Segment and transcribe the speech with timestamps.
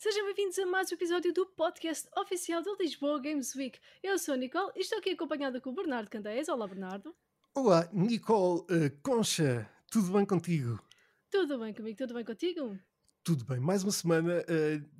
[0.00, 3.80] sejam bem-vindos a mais um episódio do podcast oficial da Lisboa Games Week.
[4.00, 6.48] Eu sou a Nicole e estou aqui acompanhada com o Bernardo Candeias.
[6.48, 7.12] Olá, Bernardo.
[7.52, 10.80] Olá, Nicole uh, Concha, tudo bem contigo?
[11.28, 12.78] Tudo bem comigo, tudo bem contigo?
[13.24, 14.44] Tudo bem, mais uma semana.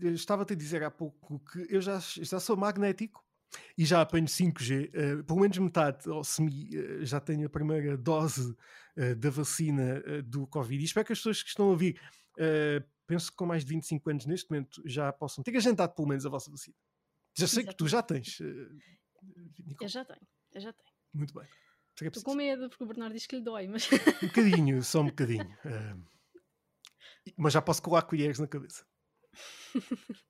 [0.03, 3.25] Uh, Estava-te a dizer há pouco que eu já, já sou magnético
[3.79, 7.97] e já apanho 5G, uh, pelo menos metade, ou semi, uh, já tenho a primeira
[7.97, 8.53] dose
[9.17, 10.83] da vacina do Covid.
[10.83, 12.01] E espero que as pessoas que estão a ouvir,
[13.09, 16.27] penso que com mais de 25 anos neste momento, já possam ter agendado pelo menos
[16.27, 16.77] a vossa vacina.
[17.37, 17.71] Já sei Exatamente.
[17.71, 18.41] que tu já tens.
[19.81, 20.91] eu já tenho, eu já tenho.
[21.15, 21.49] Muito bem.
[22.01, 23.89] Estou com medo porque o Bernardo diz que lhe dói, mas.
[24.23, 25.59] Um bocadinho, só um bocadinho.
[27.37, 28.87] mas já posso colar colheres na cabeça.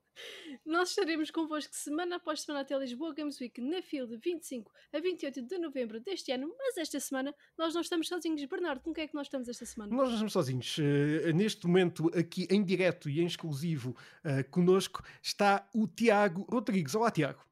[0.69, 4.99] Nós estaremos convosco semana após semana até Lisboa Games Week na fila de 25 a
[4.99, 8.45] 28 de novembro deste ano, mas esta semana nós não estamos sozinhos.
[8.45, 9.91] Bernardo, com quem é que nós estamos esta semana?
[9.91, 10.77] Nós não estamos sozinhos.
[10.77, 16.93] Uh, neste momento, aqui em direto e em exclusivo, uh, conosco está o Tiago Rodrigues.
[16.93, 17.43] Olá, Tiago.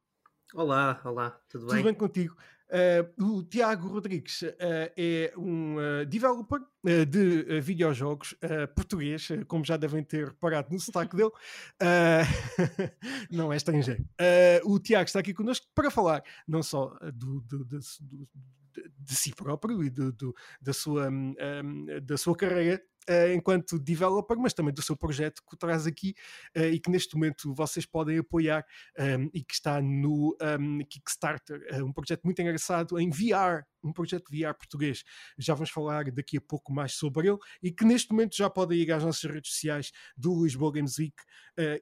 [0.53, 1.75] Olá, olá, tudo bem?
[1.77, 2.37] Tudo bem contigo?
[2.67, 4.53] Uh, o Tiago Rodrigues uh,
[4.97, 6.59] é um uh, developer
[7.09, 8.33] de videojogos
[8.73, 11.31] português, como já devem ter reparado no sotaque dele.
[13.29, 14.05] não é estrangeiro.
[14.63, 18.29] o Tiago está aqui connosco para falar não só do, do, do, do
[18.99, 21.35] de si próprio e do, do da, sua, um,
[22.03, 26.13] da sua carreira uh, enquanto developer, mas também do seu projeto que traz aqui
[26.55, 28.65] uh, e que neste momento vocês podem apoiar
[28.99, 33.93] um, e que está no um, Kickstarter, uh, um projeto muito engraçado em VR, um
[33.93, 35.03] projeto VR português.
[35.37, 38.79] Já vamos falar daqui a pouco mais sobre ele e que neste momento já podem
[38.79, 41.15] ir às nossas redes sociais do Lisboa Games Week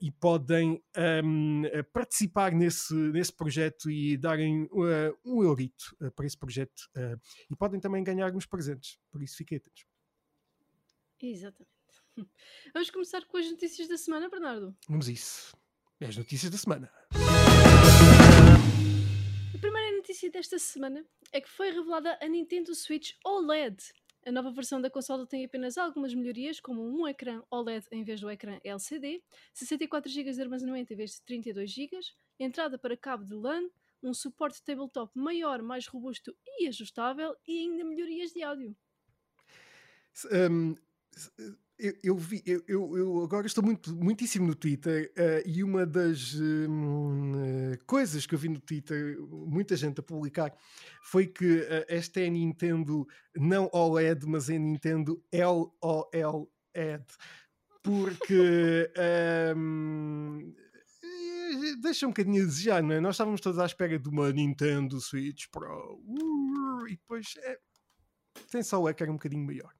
[0.01, 0.83] e podem
[1.23, 4.67] um, participar nesse, nesse projeto e darem
[5.25, 6.89] um eurito para esse projeto
[7.49, 9.94] e podem também ganhar alguns presentes, por isso fiquem atentos.
[11.31, 11.71] Exatamente.
[12.73, 14.75] Vamos começar com as notícias da semana, Bernardo.
[14.87, 15.55] Vamos isso.
[15.99, 16.91] É as notícias da semana.
[19.53, 23.77] A primeira notícia desta semana é que foi revelada a Nintendo Switch OLED.
[24.25, 28.19] A nova versão da consola tem apenas algumas melhorias, como um ecrã OLED em vez
[28.19, 31.99] do ecrã LCD, 64 GB de armazenamento em vez de 32 GB,
[32.39, 33.69] entrada para cabo de LAN,
[34.01, 38.75] um suporte tabletop maior, mais robusto e ajustável e ainda melhorias de áudio.
[40.31, 40.75] Um,
[41.77, 46.33] eu, eu, vi, eu, eu, agora estou muito, muitíssimo no Twitter uh, e uma das
[46.35, 50.55] uh, coisas que eu vi no Twitter, muita gente a publicar,
[51.01, 53.05] foi que uh, esta é a Nintendo
[53.35, 57.05] não OLED, mas é a Nintendo LOLED.
[57.83, 58.89] Porque
[59.55, 60.53] um,
[61.81, 63.01] deixa um bocadinho a desejar, não é?
[63.01, 67.59] Nós estávamos todos à espera de uma Nintendo Switch Pro uh, e depois é,
[68.49, 69.74] tem só o ecrã um bocadinho maior.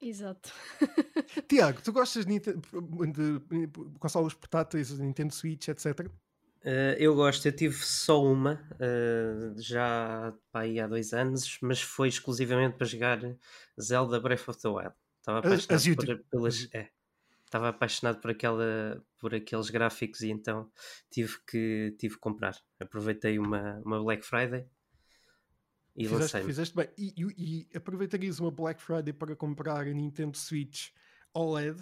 [0.00, 0.52] Exato.
[1.48, 6.00] Tiago, tu gostas de, de, de consoles portáteis, Nintendo Switch, etc?
[6.00, 6.10] Uh,
[6.64, 12.08] eh, eu gosto, eu tive só uma, uh, já pá, há dois anos, mas foi
[12.08, 13.20] exclusivamente para jogar
[13.80, 14.94] Zelda Breath of the Wild.
[15.18, 16.88] Estava apaixonado, por, pelas, é,
[17.44, 20.70] estava apaixonado por, aquela, por aqueles gráficos e então
[21.10, 22.56] tive que, tive que comprar.
[22.78, 24.66] Aproveitei uma, uma Black Friday
[25.98, 26.88] e fizeste, fizeste bem.
[26.96, 30.90] E, e, e, aproveitarias uma Black Friday para comprar a Nintendo Switch
[31.34, 31.80] OLED?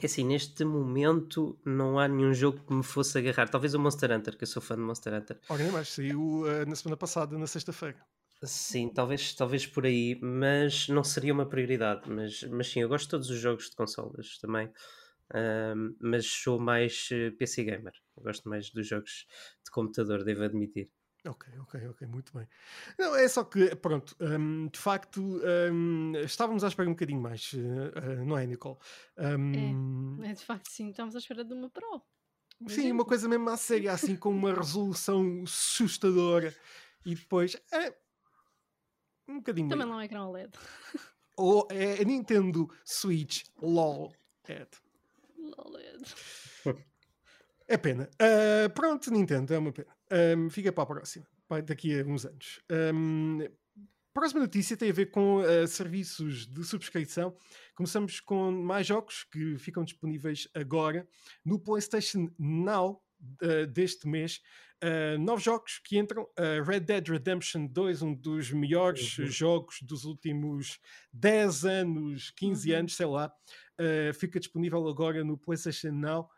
[0.00, 3.48] É assim, neste momento não há nenhum jogo que me fosse agarrar.
[3.48, 5.40] Talvez o Monster Hunter, que eu sou fã de Monster Hunter.
[5.48, 7.98] Olha, mas saiu uh, na semana passada, na sexta-feira.
[8.42, 12.08] Sim, talvez, talvez por aí, mas não seria uma prioridade.
[12.08, 14.70] Mas, mas sim, eu gosto de todos os jogos de consolas também.
[16.00, 17.92] Mas sou mais eh, PC gamer.
[18.16, 19.26] Eu gosto mais dos jogos
[19.64, 20.88] de computador, devo admitir.
[21.26, 22.48] Ok, ok, ok, muito bem.
[22.98, 25.20] Não, é só que, pronto, um, de facto,
[25.72, 28.76] um, estávamos à espera um bocadinho mais, uh, uh, não é, Nicole?
[29.16, 32.00] Um, é, é, de facto, sim, estávamos à espera de uma Pro.
[32.68, 32.92] Sim, exemplo.
[32.92, 36.54] uma coisa mesmo à séria, assim, com uma resolução assustadora
[37.04, 37.94] e depois, é,
[39.28, 40.52] um bocadinho Também não é ecrã OLED.
[41.36, 44.12] Ou é a Nintendo Switch LOL
[44.48, 44.68] LED.
[45.36, 46.14] LOLED.
[47.68, 48.08] É pena.
[48.14, 49.97] Uh, pronto, Nintendo, é uma pena.
[50.10, 51.26] Um, fica para a próxima,
[51.64, 52.60] daqui a uns anos.
[52.70, 53.40] Um,
[54.18, 57.36] próxima notícia tem a ver com uh, serviços de subscrição.
[57.76, 61.06] Começamos com mais jogos que ficam disponíveis agora
[61.44, 63.00] no PlayStation Now
[63.40, 64.40] uh, deste mês.
[64.82, 66.26] Uh, novos jogos que entram:
[66.66, 69.26] Red Dead Redemption 2, um dos melhores uhum.
[69.26, 70.80] jogos dos últimos
[71.12, 72.78] 10 anos, 15 uhum.
[72.78, 73.32] anos, sei lá.
[74.14, 76.28] fica disponível agora no PlayStation Now.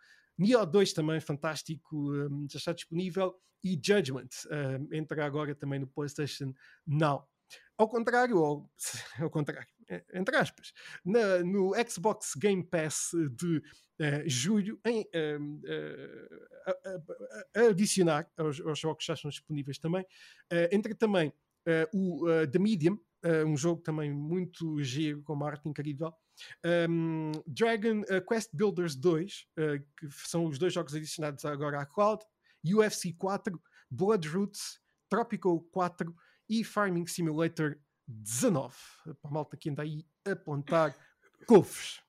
[0.41, 3.35] Nioh 2 também, fantástico, um, já está disponível.
[3.63, 6.55] E Judgment um, entra agora também no PlayStation
[6.87, 7.29] Now.
[7.77, 8.71] Ao contrário, ou,
[9.21, 9.69] ao contrário,
[10.15, 10.73] entre aspas,
[11.05, 13.63] na, no Xbox Game Pass de uh,
[14.27, 15.61] julho, em, uh,
[17.57, 20.07] uh, adicionar aos, aos, jogos que já estão disponíveis também,
[20.71, 21.33] entre também
[21.93, 22.99] o The Medium,
[23.47, 26.15] um jogo também muito giro, com uma arte incrível,
[26.89, 29.47] um, Dragon Quest Builders 2,
[29.99, 32.23] que são os dois jogos adicionados agora à cloud,
[32.65, 33.61] UFC 4,
[33.91, 36.15] Blood Roots, Tropical 4
[36.49, 37.77] e Farming Simulator
[38.07, 38.75] 19.
[39.05, 40.97] Para a malta que anda aí a plantar
[41.47, 42.01] couves.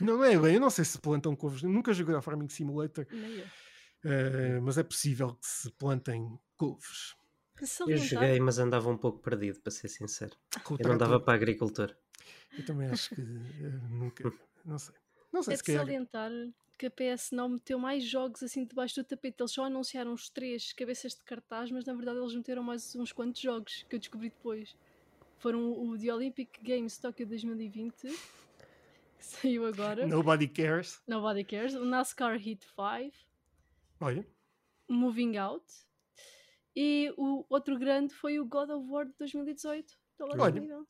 [0.00, 1.62] Não é bem, eu não sei se plantam couves.
[1.62, 3.06] Nunca joguei ao Farming Simulator.
[4.04, 7.14] Uh, mas é possível que se plantem couves.
[7.86, 10.36] Eu joguei, mas andava um pouco perdido, para ser sincero.
[10.78, 11.94] eu não dava para agricultor.
[12.56, 14.32] Eu também acho que uh, nunca.
[14.64, 14.94] Não sei.
[15.32, 16.30] Não sei é se de salientar
[16.78, 19.36] que a PS não meteu mais jogos assim debaixo do tapete.
[19.40, 23.12] Eles só anunciaram os três cabeças de cartaz, mas na verdade eles meteram mais uns
[23.12, 24.76] quantos jogos que eu descobri depois.
[25.38, 28.14] Foram o The Olympic Games Tokyo 2020, que
[29.20, 30.06] saiu agora.
[30.06, 31.00] Nobody Cares.
[31.06, 31.74] Nobody Cares.
[31.74, 33.16] O NASCAR Heat 5.
[34.00, 34.26] Olha.
[34.88, 35.64] Moving Out.
[36.74, 39.98] E o outro grande foi o God of War de 2018.
[40.20, 40.84] Olha.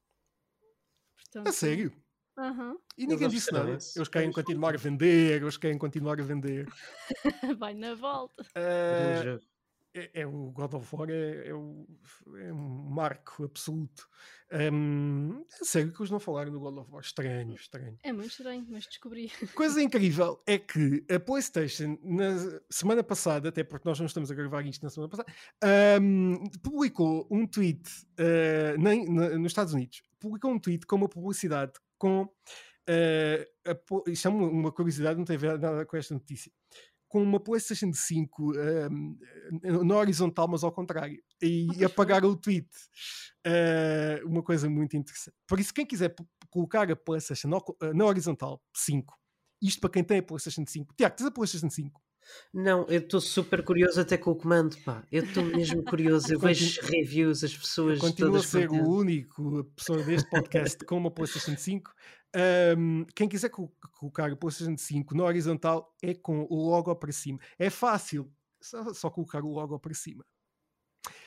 [1.32, 1.92] Portanto, a sério?
[2.36, 2.78] Uhum.
[2.96, 3.70] E ninguém disse nada.
[3.70, 6.68] Eles querem continuar a vender, eles querem continuar a vender.
[7.58, 8.42] Vai na volta.
[8.42, 9.40] Uh,
[9.94, 11.86] é, é, o God of War é, é, o,
[12.36, 14.08] é um marco absoluto.
[14.50, 17.02] Um, é sério que eles não falaram do God of War.
[17.02, 17.98] Estranho, estranho.
[18.02, 19.30] É muito estranho, mas descobri.
[19.54, 24.34] Coisa incrível é que a PlayStation, na semana passada, até porque nós não estamos a
[24.34, 25.32] gravar isto na semana passada,
[26.00, 27.82] um, publicou um tweet
[28.18, 30.02] uh, nem, na, nos Estados Unidos.
[30.22, 32.22] Publicou um tweet com uma publicidade com.
[32.88, 36.50] Uh, a, isto é uma, curiosidade, não tem nada com esta notícia
[37.12, 38.52] com uma PlayStation 5
[38.90, 39.18] um,
[39.84, 42.70] na horizontal, mas ao contrário, e oh, apagaram o tweet.
[43.46, 45.36] Uh, uma coisa muito interessante.
[45.46, 46.14] Por isso, quem quiser
[46.48, 47.50] colocar a PlayStation
[47.94, 49.14] na horizontal 5,
[49.60, 52.01] isto para quem tem a PlayStation 5, Tiago, tens a PlayStation 5?
[52.52, 55.04] Não, eu estou super curioso até com o comando, pá.
[55.10, 56.32] Eu estou mesmo curioso.
[56.32, 57.98] Eu vejo reviews, as pessoas.
[57.98, 61.92] Continua a ser o único pessoa deste podcast com uma PlayStation 5.
[62.34, 67.38] Um, quem quiser colocar o PlayStation 5 na horizontal é com o logo para cima.
[67.58, 70.24] É fácil, só, só colocar o logo para cima.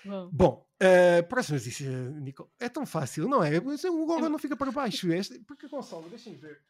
[0.04, 2.50] Bom, Bom uh, próxima notícia, Nico.
[2.60, 3.58] É tão fácil, não é?
[3.60, 4.30] O logo é...
[4.30, 5.12] não fica para baixo.
[5.12, 6.62] Este, porque a consola, deixem ver.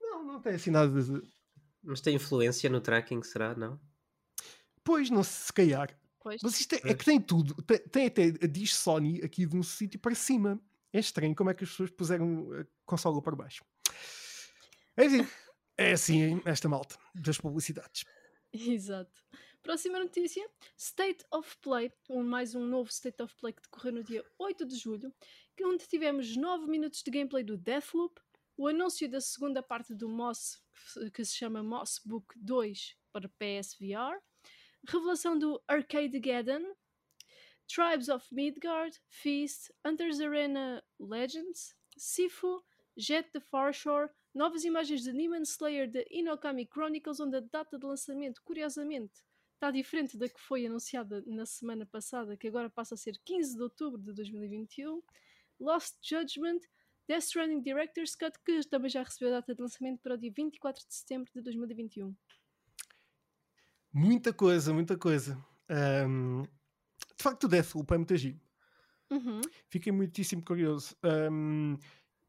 [0.00, 1.22] Não, não tem assim nada de.
[1.82, 3.54] Mas tem influência no tracking, será?
[3.54, 3.80] Não?
[4.84, 5.96] Pois, não se calhar.
[6.20, 6.40] Pois.
[6.42, 7.54] Mas isto é, é, que tem tudo.
[7.62, 10.60] Tem, tem até, diz Sony aqui de um sítio para cima.
[10.92, 13.64] É estranho como é que as pessoas puseram a consola para baixo.
[14.96, 15.26] É assim,
[15.78, 18.04] é assim esta malta das publicidades.
[18.52, 19.22] Exato.
[19.62, 20.46] Próxima notícia:
[20.76, 24.66] State of Play, um, mais um novo State of Play que decorreu no dia 8
[24.66, 25.14] de julho,
[25.62, 28.20] onde tivemos 9 minutos de gameplay do Deathloop,
[28.56, 30.62] o anúncio da segunda parte do Moss,
[31.12, 34.20] que se chama Moss Book 2 para PSVR,
[34.86, 36.74] revelação do Arcade Gaddon,
[37.66, 42.62] Tribes of Midgard, Feast, Hunter's Arena Legends, Sifu,
[42.96, 47.86] Jet the Farshore, novas imagens de Demon Slayer de Inokami Chronicles, onde a data de
[47.86, 49.22] lançamento, curiosamente,
[49.54, 53.56] está diferente da que foi anunciada na semana passada, que agora passa a ser 15
[53.56, 55.02] de outubro de 2021.
[55.60, 56.60] Lost Judgment,
[57.10, 60.32] Death Stranding Director's Cut, que também já recebeu a data de lançamento para o dia
[60.32, 62.14] 24 de setembro de 2021.
[63.92, 65.36] Muita coisa, muita coisa.
[66.08, 68.40] Um, de facto, o Deathloop é muito giro.
[69.10, 69.40] Uhum.
[69.68, 70.96] Fiquei muitíssimo curioso.
[71.02, 71.76] Um,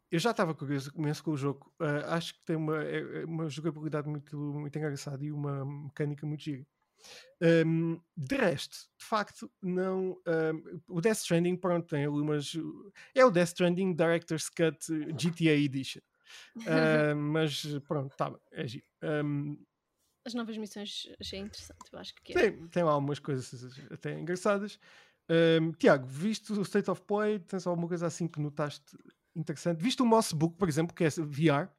[0.09, 1.71] eu já estava curioso, começo com o jogo.
[1.79, 6.25] Uh, acho que tem uma, é, é uma jogabilidade muito, muito engraçada e uma mecânica
[6.25, 6.65] muito gira.
[7.41, 10.17] Um, de resto, de facto, não.
[10.27, 12.53] Um, o Death Stranding, pronto, tem ali umas.
[13.15, 14.77] É o Death Stranding Director's Cut
[15.13, 16.01] GTA Edition.
[16.59, 18.85] Uh, mas pronto, tá, é giro.
[19.03, 19.57] Um,
[20.25, 22.35] as novas missões achei interessante, eu acho que é.
[22.35, 24.79] Tem, tem lá algumas coisas até engraçadas.
[25.29, 27.39] Um, Tiago, viste o State of Play?
[27.39, 28.97] Tens alguma coisa assim que notaste
[29.35, 29.81] interessante?
[29.81, 31.69] Viste o Moss Book, por exemplo, que é VR?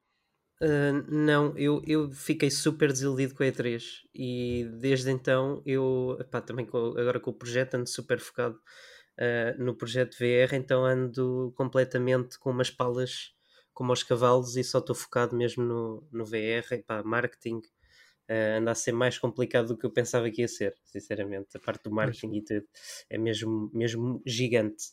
[0.63, 3.83] Uh, não, eu, eu fiquei super desiludido com a E3
[4.15, 8.55] e desde então eu, epá, também com, agora com o projeto ando super focado
[9.19, 13.35] uh, no projeto VR, então ando completamente com umas palas
[13.75, 18.71] como aos cavalos e só estou focado mesmo no, no VR, epá, marketing, uh, anda
[18.71, 21.57] a ser mais complicado do que eu pensava que ia ser, sinceramente.
[21.57, 22.67] A parte do marketing e tudo
[23.11, 24.93] é mesmo, mesmo gigante.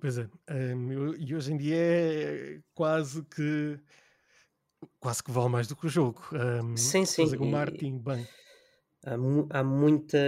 [0.00, 3.78] Pois é, um, e hoje em dia é quase que
[4.98, 6.22] quase que vale mais do que o jogo.
[6.32, 7.24] Um, sim, sim.
[7.24, 8.26] Fazer o marketing bem.
[9.04, 10.18] Há, mu há muita,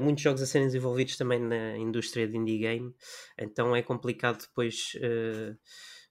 [0.00, 2.94] muitos jogos a serem desenvolvidos também na indústria de indie game,
[3.36, 5.58] então é complicado depois uh,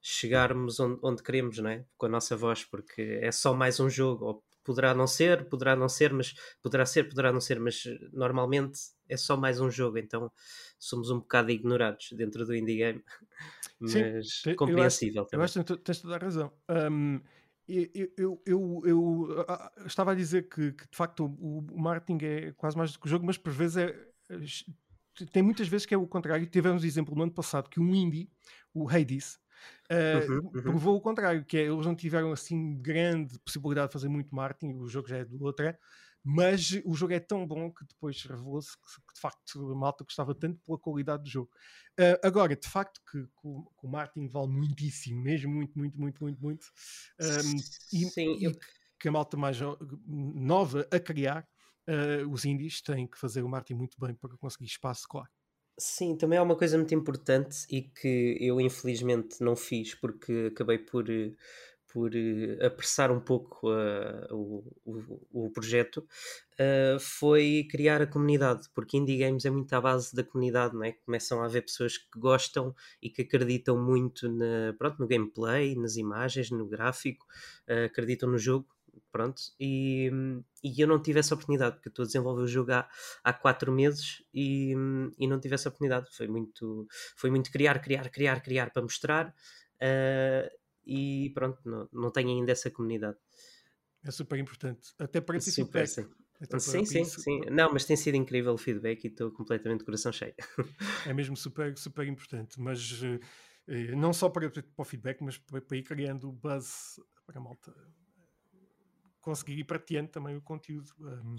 [0.02, 1.86] chegarmos onde, onde, queremos, não é?
[1.96, 5.74] Com a nossa voz, porque é só mais um jogo, ou poderá não ser, poderá
[5.74, 9.96] não ser, mas poderá ser, poderá não ser, mas normalmente é só mais um jogo,
[9.96, 10.30] então
[10.78, 13.02] somos um bocado ignorados dentro do indie game,
[13.80, 15.62] mas Sim, compreensível eu acho, também.
[15.62, 16.52] Eu acho que tens toda a razão.
[16.68, 17.20] Um,
[17.94, 19.46] eu, eu, eu, eu,
[19.86, 23.06] estava a dizer que, que de facto o, o, marketing é quase mais do que
[23.06, 23.94] o jogo, mas por vezes é,
[25.32, 26.46] tem muitas vezes que é o contrário.
[26.46, 28.30] Tivemos exemplo no ano passado que um indie,
[28.74, 29.38] o Hades,
[29.90, 30.62] uh, uhum, uhum.
[30.62, 34.74] provou o contrário, que é, eles não tiveram assim grande possibilidade de fazer muito marketing,
[34.74, 35.78] o jogo já é do outra,
[36.24, 40.04] mas o jogo é tão bom que depois revelou-se que, que, de facto a malta
[40.04, 41.50] gostava tanto pela qualidade do jogo.
[41.98, 46.00] Uh, agora, de facto, que, que, o, que, o, marketing vale muitíssimo, mesmo muito, muito,
[46.00, 46.66] muito, muito, muito,
[47.20, 47.56] um,
[47.92, 48.52] e, Sim, e eu...
[48.98, 49.58] que a malta mais
[50.06, 51.46] nova a criar,
[51.88, 55.28] uh, os indies têm que fazer o marketing muito bem para conseguir espaço, claro.
[55.78, 60.78] Sim, também é uma coisa muito importante e que eu infelizmente não fiz porque acabei
[60.78, 61.06] por,
[61.92, 68.68] por uh, apressar um pouco uh, o, o, o, projeto, uh, foi criar a comunidade,
[68.74, 70.92] porque indie games é muito à base da comunidade, não é?
[70.92, 75.96] Começam a haver pessoas que gostam e que acreditam muito na, pronto, no gameplay, nas
[75.96, 77.26] imagens, no gráfico,
[77.84, 78.66] acreditam no jogo
[79.10, 80.10] pronto, e,
[80.62, 82.88] e eu não tive essa oportunidade, porque estou a desenvolver o jogo há,
[83.24, 84.74] há quatro meses e,
[85.18, 86.08] e não tive essa oportunidade.
[86.14, 89.34] Foi muito, foi muito criar, criar, criar, criar para mostrar
[90.84, 93.16] e pronto, não, não tenho ainda essa comunidade.
[94.04, 95.86] É super importante, até para esse super.
[95.86, 96.08] Sim.
[96.58, 97.40] sim, sim, sim.
[97.50, 100.34] Não, mas tem sido incrível o feedback e estou completamente de coração cheio.
[101.06, 103.20] É mesmo super, super importante, mas uh,
[103.96, 107.72] não só para, para o feedback, mas para, para ir criando buzz para a malta
[109.22, 111.36] conseguir ir prateando também o conteúdo um,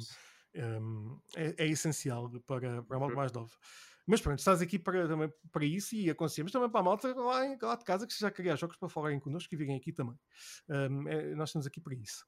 [0.55, 3.19] um, é, é, essencial para, para a malta uhum.
[3.19, 3.51] mais nova.
[4.05, 7.45] Mas pronto, estás aqui para, também, para isso e aconselhamos também para a malta lá,
[7.45, 10.17] em, lá de casa que já criar jogos para falarem connosco e virem aqui também.
[10.69, 12.25] Um, é, nós estamos aqui para isso.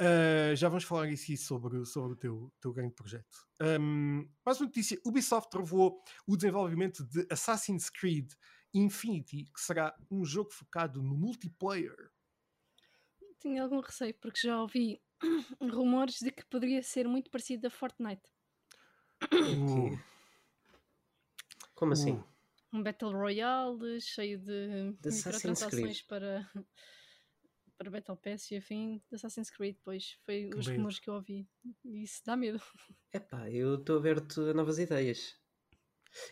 [0.00, 3.46] Uh, já vamos falar aqui sobre, sobre o teu, teu grande projeto.
[3.60, 8.30] Um, mais uma notícia: Ubisoft revelou o desenvolvimento de Assassin's Creed
[8.72, 12.12] Infinity, que será um jogo focado no multiplayer
[13.40, 15.00] tinha algum receio, porque já ouvi
[15.60, 18.22] rumores de que poderia ser muito parecido a Fortnite.
[19.32, 19.98] Uh.
[21.78, 22.20] Como assim?
[22.72, 26.44] Um Battle Royale cheio de, de microtransações para,
[27.78, 30.76] para Battle Pass e afim de Assassin's Creed, pois foi que os medo.
[30.76, 31.48] rumores que eu ouvi.
[31.84, 32.60] E isso dá medo.
[33.14, 35.36] Epá, eu estou aberto a novas ideias.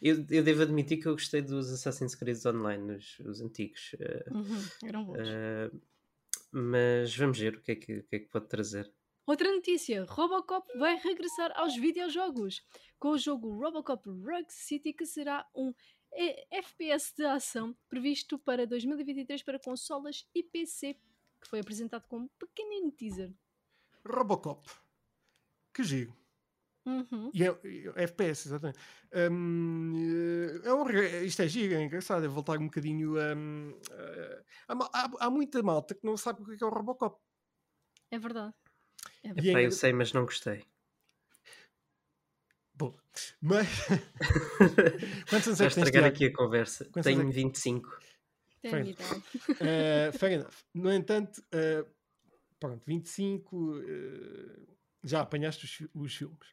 [0.02, 3.92] Eu, eu devo admitir que eu gostei dos Assassin's Creed Online, os, os antigos.
[3.92, 5.20] Uh, uhum, eram bons.
[5.20, 5.80] Uh,
[6.50, 8.92] mas vamos ver o que é que, que, é que pode trazer.
[9.26, 12.64] Outra notícia: Robocop vai regressar aos videojogos
[12.98, 15.74] com o jogo Robocop Rug City, que será um
[16.50, 20.94] FPS de ação previsto para 2023 para consolas e PC,
[21.40, 23.34] que foi apresentado como um pequenino teaser.
[24.06, 24.70] Robocop.
[25.74, 26.16] Que giro.
[26.86, 27.32] Uhum.
[27.34, 27.48] E é,
[27.96, 28.78] é FPS, exatamente.
[29.12, 30.88] Um, é um,
[31.24, 32.24] isto é giro, é engraçado.
[32.24, 33.18] É voltar um bocadinho.
[33.18, 37.20] Um, uh, há, há, muita malta que não sabe o que é, é o Robocop.
[38.12, 38.54] É verdade.
[39.34, 39.50] É.
[39.50, 40.64] Epá, eu sei, mas não gostei.
[42.74, 42.94] Bom,
[43.40, 43.66] mas.
[45.30, 45.86] Quantos anos é que tens?
[45.86, 46.84] estragar aqui a conversa.
[46.86, 47.98] Quantos Tenho 25.
[48.60, 49.22] Tem fair, enough.
[49.50, 50.54] uh, fair enough.
[50.74, 51.88] No entanto, uh,
[52.60, 53.56] pronto, 25.
[53.56, 56.48] Uh, já apanhaste os, os filmes.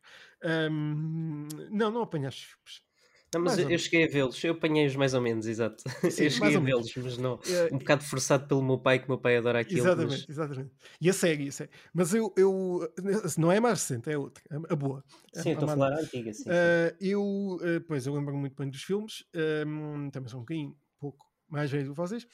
[0.71, 2.92] Um, não, não apanhaste os filmes.
[3.33, 5.83] Não, mas eu, eu cheguei a vê-los, eu apanhei-os mais ou menos, exato.
[6.09, 7.39] Sim, eu cheguei a vê-los, mas não.
[7.47, 9.81] É, um bocado forçado pelo meu pai, que meu pai adora aquilo.
[9.81, 10.29] Exatamente, mas...
[10.29, 10.71] exatamente.
[11.01, 11.69] E a série, a série.
[11.93, 12.93] Mas eu, eu.
[13.37, 15.03] Não é mais recente, é outra, a boa.
[15.33, 16.49] Sim, a, estou a falar a antiga, sim.
[16.49, 19.23] Uh, eu, uh, pois, eu lembro muito bem dos filmes,
[19.65, 22.25] um, também sou um bocadinho, pouco mais velho do que vocês.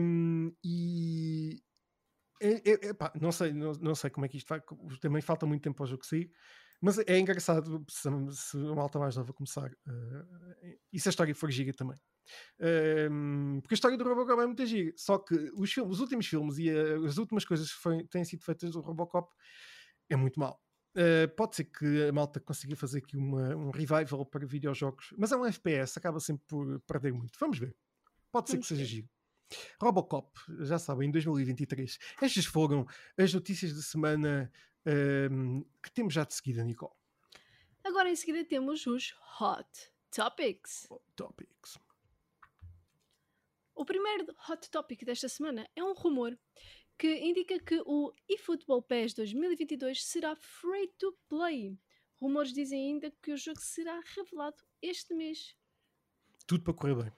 [0.00, 1.60] Um, e,
[2.40, 2.78] é, é,
[3.20, 4.60] não, sei, não, não, sei como é que isto vai.
[5.00, 6.30] Também falta muito tempo para o jogo sair.
[6.80, 9.70] Mas é engraçado se, se a malta mais nova começar.
[9.86, 11.96] Uh, e se a história for giga também.
[12.60, 14.92] Uh, porque a história do Robocop é muito giga.
[14.96, 18.24] Só que os, filmes, os últimos filmes e uh, as últimas coisas que foi, têm
[18.24, 19.28] sido feitas do Robocop
[20.08, 20.60] é muito mal.
[20.96, 25.32] Uh, pode ser que a malta consiga fazer aqui uma, um revival para videojogos, mas
[25.32, 27.38] é um FPS, acaba sempre por perder muito.
[27.38, 27.74] Vamos ver.
[28.30, 29.08] Pode ser que seja giro.
[29.80, 31.98] Robocop, já sabem, em 2023.
[32.20, 32.86] Estas foram
[33.16, 34.52] as notícias da semana
[35.30, 36.92] um, que temos já de seguida, Nicole.
[37.84, 39.68] Agora em seguida temos os Hot
[40.10, 40.86] Topics.
[40.90, 41.78] Hot Topics.
[43.74, 46.36] O primeiro Hot Topic desta semana é um rumor
[46.98, 51.78] que indica que o eFootball PES 2022 será free to play.
[52.20, 55.54] Rumores dizem ainda que o jogo será revelado este mês.
[56.44, 57.12] Tudo para correr bem.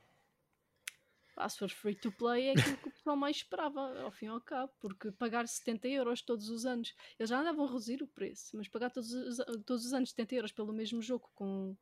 [1.37, 4.27] Ah, se for free to play é aquilo que o pessoal mais esperava, ao fim
[4.27, 8.03] e ao cabo, porque pagar 70 euros todos os anos, eles já andavam a reduzir
[8.03, 11.77] o preço, mas pagar todos os, todos os anos 70 euros pelo mesmo jogo com.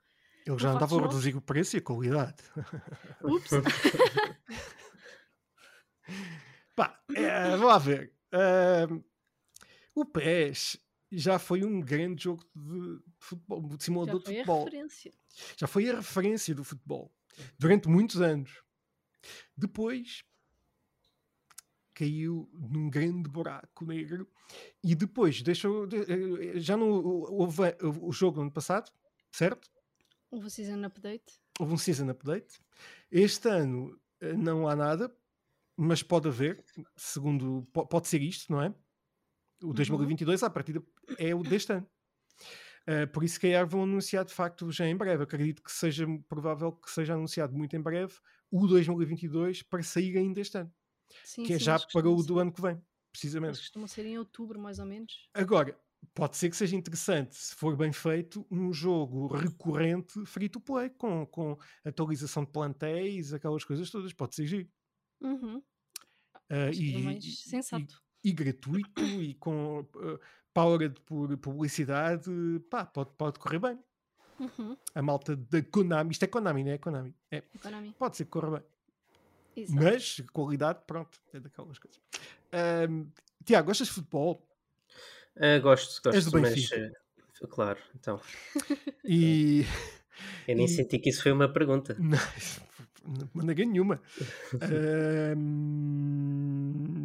[0.47, 2.43] Eles já andavam a reduzir o preço e a qualidade.
[3.23, 3.51] Ups!
[6.75, 8.15] Pá, é, vamos lá ver.
[8.33, 9.05] Uh,
[9.95, 10.79] o PES
[11.11, 14.65] já foi um grande jogo de futebol, de simulador de futebol.
[14.65, 15.13] Referência.
[15.57, 17.13] Já foi a referência do futebol
[17.59, 18.63] durante muitos anos.
[19.59, 20.25] Depois
[21.93, 24.31] caiu num grande buraco negro
[24.85, 25.85] e depois deixou.
[25.87, 27.63] Eh, já não houve
[28.01, 28.89] o jogo no ano passado,
[29.33, 29.69] certo?
[30.31, 31.41] Houve um season update.
[31.59, 32.61] Houve um season update.
[33.11, 35.13] Este ano eh, não há nada,
[35.77, 36.65] mas pode haver,
[36.97, 37.67] segundo.
[37.73, 38.73] Pode ser isto, não é?
[39.61, 40.47] O 2022, uhum.
[40.47, 40.81] à partida,
[41.19, 41.91] é o deste ano.
[42.89, 45.23] Uh, por isso, que vão anunciar de facto já em breve.
[45.23, 48.15] Acredito que seja provável que seja anunciado muito em breve
[48.51, 50.73] o 2022 para sair ainda este ano.
[51.23, 52.81] Sim, que é sim, já para o do ano que vem,
[53.13, 53.51] precisamente.
[53.51, 55.29] Eles costumam ser em outubro, mais ou menos.
[55.35, 55.79] Agora,
[56.15, 60.91] pode ser que seja interessante, se for bem feito, um jogo recorrente free to play,
[60.91, 64.13] com, com atualização de plantéis, aquelas coisas todas.
[64.13, 64.69] Pode ser giro.
[65.21, 65.59] Uhum.
[66.51, 68.03] Uh, e, mais sensato.
[68.25, 70.21] E, e, gratuito e com uh,
[70.59, 72.29] powered por publicidade,
[72.69, 73.79] pá, pode, pode correr bem.
[74.41, 74.77] Uhum.
[74.93, 77.15] A malta da Konami, isto é Konami, não é Konami?
[77.31, 77.43] É.
[77.63, 77.95] Konami.
[77.97, 78.63] Pode ser que corra bem.
[79.57, 79.85] Exato.
[79.85, 82.01] Mas qualidade, pronto, é daquelas coisas.
[82.91, 83.07] Um,
[83.45, 84.45] Tiago, gostas de futebol?
[85.37, 86.17] Uh, gosto, gosto.
[86.17, 86.93] És do Benfica.
[87.17, 88.21] Mas, uh, claro, então.
[89.05, 89.65] E.
[90.49, 90.69] Eu nem e...
[90.69, 91.97] senti que isso foi uma pergunta.
[93.07, 94.03] Não, maneira nenhuma.
[94.55, 95.37] uh,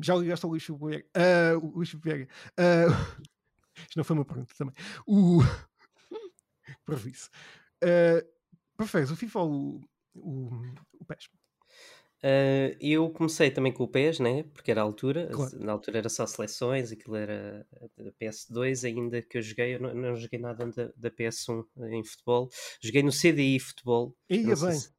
[0.03, 1.05] já ligaste ao Luís Vieira?
[1.15, 2.27] Uh, Luís Vieira.
[2.59, 2.91] Uh,
[3.75, 4.75] isto não foi uma pergunta também.
[5.07, 5.39] O.
[6.85, 7.29] Previso.
[7.83, 8.25] Uh,
[8.77, 9.81] preferes o FIFA ou o,
[10.15, 11.29] o, o PES?
[12.23, 14.43] Uh, eu comecei também com o PES, né?
[14.53, 15.59] Porque era a altura, claro.
[15.59, 19.93] na altura era só seleções, aquilo era da PS2, ainda que eu joguei, eu não,
[19.93, 22.49] não joguei nada da, da, PS1 em futebol,
[22.81, 24.15] joguei no CDI futebol.
[24.29, 24.55] Ia bem.
[24.55, 24.93] Se,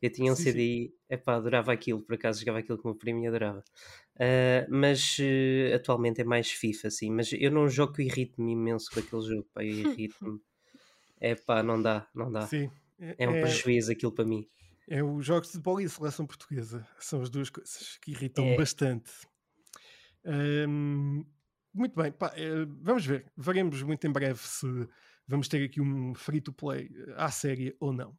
[0.00, 2.94] eu tinha um sim, CDI, é pá, adorava aquilo, por acaso jogava aquilo com o
[2.94, 3.62] primo e adorava.
[4.20, 8.90] Uh, mas uh, atualmente é mais FIFA, assim, mas eu não jogo que irrito-me imenso
[8.92, 10.38] com aquele jogo, pá, eu irrito-me.
[11.18, 12.46] é pá, não dá, não dá.
[12.46, 12.70] Sim.
[13.16, 13.40] É um é...
[13.40, 14.46] prejuízo aquilo para mim.
[14.86, 16.86] É os jogos de futebol e a seleção portuguesa.
[16.98, 18.56] São as duas coisas que irritam é.
[18.56, 19.10] bastante.
[20.22, 21.24] Um,
[21.72, 23.32] muito bem, pá, é, vamos ver.
[23.36, 24.66] Veremos muito em breve se
[25.26, 28.18] vamos ter aqui um free to play eh, à série ou não.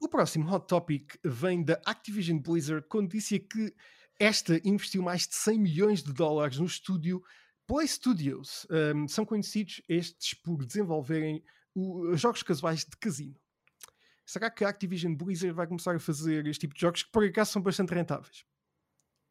[0.00, 3.72] O próximo hot topic vem da Activision Blizzard, quando disse que
[4.20, 7.20] esta investiu mais de 100 milhões de dólares no estúdio
[7.66, 8.66] Play Studios.
[8.70, 11.42] Um, são conhecidos estes por desenvolverem
[11.74, 13.34] o, jogos casuais de casino
[14.30, 17.24] será que a Activision Blizzard vai começar a fazer este tipo de jogos que por
[17.24, 18.44] acaso são bastante rentáveis?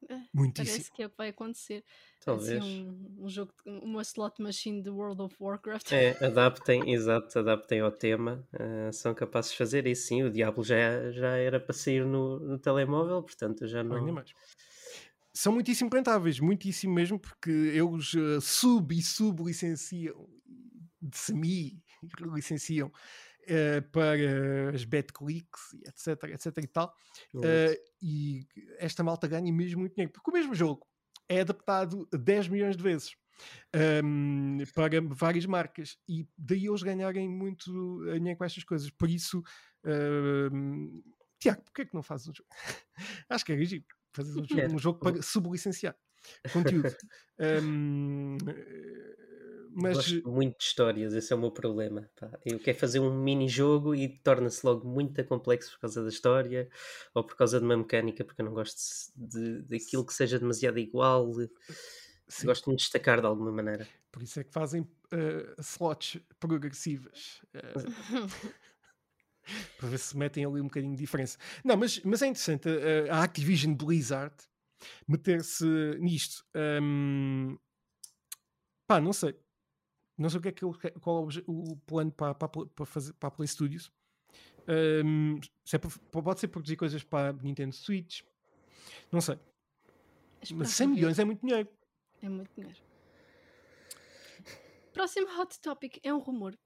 [0.10, 0.76] É, Muitíssimo.
[0.78, 1.84] Parece que é o que vai acontecer.
[2.24, 2.62] Talvez.
[2.62, 5.92] Assim, um, um, jogo, uma slot machine de World of Warcraft.
[5.92, 8.48] É, adaptem, exato, adaptem ao tema.
[8.54, 10.08] Uh, são capazes de fazer isso.
[10.08, 13.98] Sim, o Diablo já, já era para sair no, no telemóvel, portanto já não.
[13.98, 14.34] Ainda mais.
[15.40, 20.28] São muitíssimo rentáveis, muitíssimo mesmo, porque eles uh, sub e sub-licenciam,
[21.02, 26.94] de semi-licenciam uh, para as betclicks, etc, etc e tal.
[27.34, 28.46] Uh, e
[28.80, 30.86] esta malta ganha mesmo muito dinheiro, porque o mesmo jogo
[31.30, 33.16] é adaptado 10 milhões de vezes.
[33.74, 38.90] Um, ehm, para várias marcas e daí eles ganharem muito dinheiro com estas coisas.
[38.90, 39.40] Por isso,
[39.86, 41.04] uh,
[41.40, 42.50] Tiago, porquê é que não fazes um jogo?
[43.30, 43.86] Acho que é giro.
[44.12, 45.96] Fazes um jogo, um jogo para sublicenciar
[46.52, 46.96] conteúdo.
[47.64, 48.38] um,
[49.72, 49.98] mas...
[49.98, 52.10] Gosto muito de histórias, esse é o meu problema.
[52.20, 52.32] Pá.
[52.46, 56.68] Eu quero fazer um mini-jogo e torna-se logo muito complexo por causa da história
[57.14, 58.78] ou por causa de uma mecânica, porque eu não gosto
[59.16, 61.32] de, de aquilo que seja demasiado igual.
[62.28, 62.48] Sim.
[62.48, 63.88] Gosto de me destacar de alguma maneira.
[64.12, 67.42] Por isso é que fazem uh, slots progressivas.
[67.54, 68.60] Uh,
[69.78, 71.38] para ver se metem ali um bocadinho de diferença.
[71.64, 74.36] Não, mas, mas é interessante uh, a Activision Blizzard
[75.08, 75.66] meter-se
[76.00, 76.46] nisto.
[76.82, 77.58] Um,
[78.88, 79.36] pá, não sei.
[80.18, 80.66] Não sei o que é que
[81.00, 83.92] qual é o plano para, para, para, fazer, para a Play Studios.
[84.68, 88.22] Um, se é pode ser produzir coisas para a Nintendo Switch.
[89.12, 89.40] Não sei.
[90.54, 91.68] Mas 100 milhões é muito dinheiro.
[92.22, 92.80] É muito dinheiro.
[94.94, 96.58] Próximo hot topic é um rumor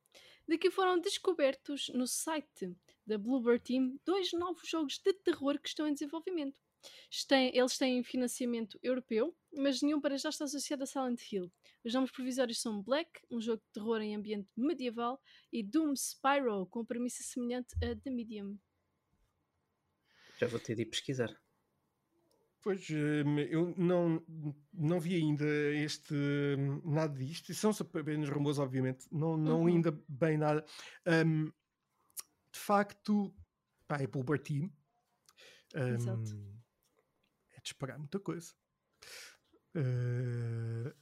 [0.48, 2.76] de que foram descobertos no site
[3.06, 6.58] da Bluebird Team dois novos jogos de terror que estão em desenvolvimento.
[7.54, 11.52] Eles têm financiamento europeu, mas nenhum para já está associado a Silent Hill.
[11.84, 16.66] Os nomes provisórios são Black, um jogo de terror em ambiente medieval, e Doom Spyro,
[16.68, 18.58] com premissa semelhante a The Medium.
[20.38, 21.43] Já vou ter de ir pesquisar.
[22.64, 24.24] Pois, hum, eu não,
[24.74, 25.46] não vi ainda
[25.76, 26.16] este
[26.86, 27.54] nada disto.
[27.54, 29.06] São apenas rumores, obviamente.
[29.12, 29.68] Não, não uhum.
[29.68, 30.66] ainda bem nada.
[31.06, 33.36] Um, de facto,
[33.86, 34.72] pá, é Apple Team.
[35.76, 36.24] Um,
[37.52, 38.54] é de esperar muita coisa.
[39.76, 40.96] Uh,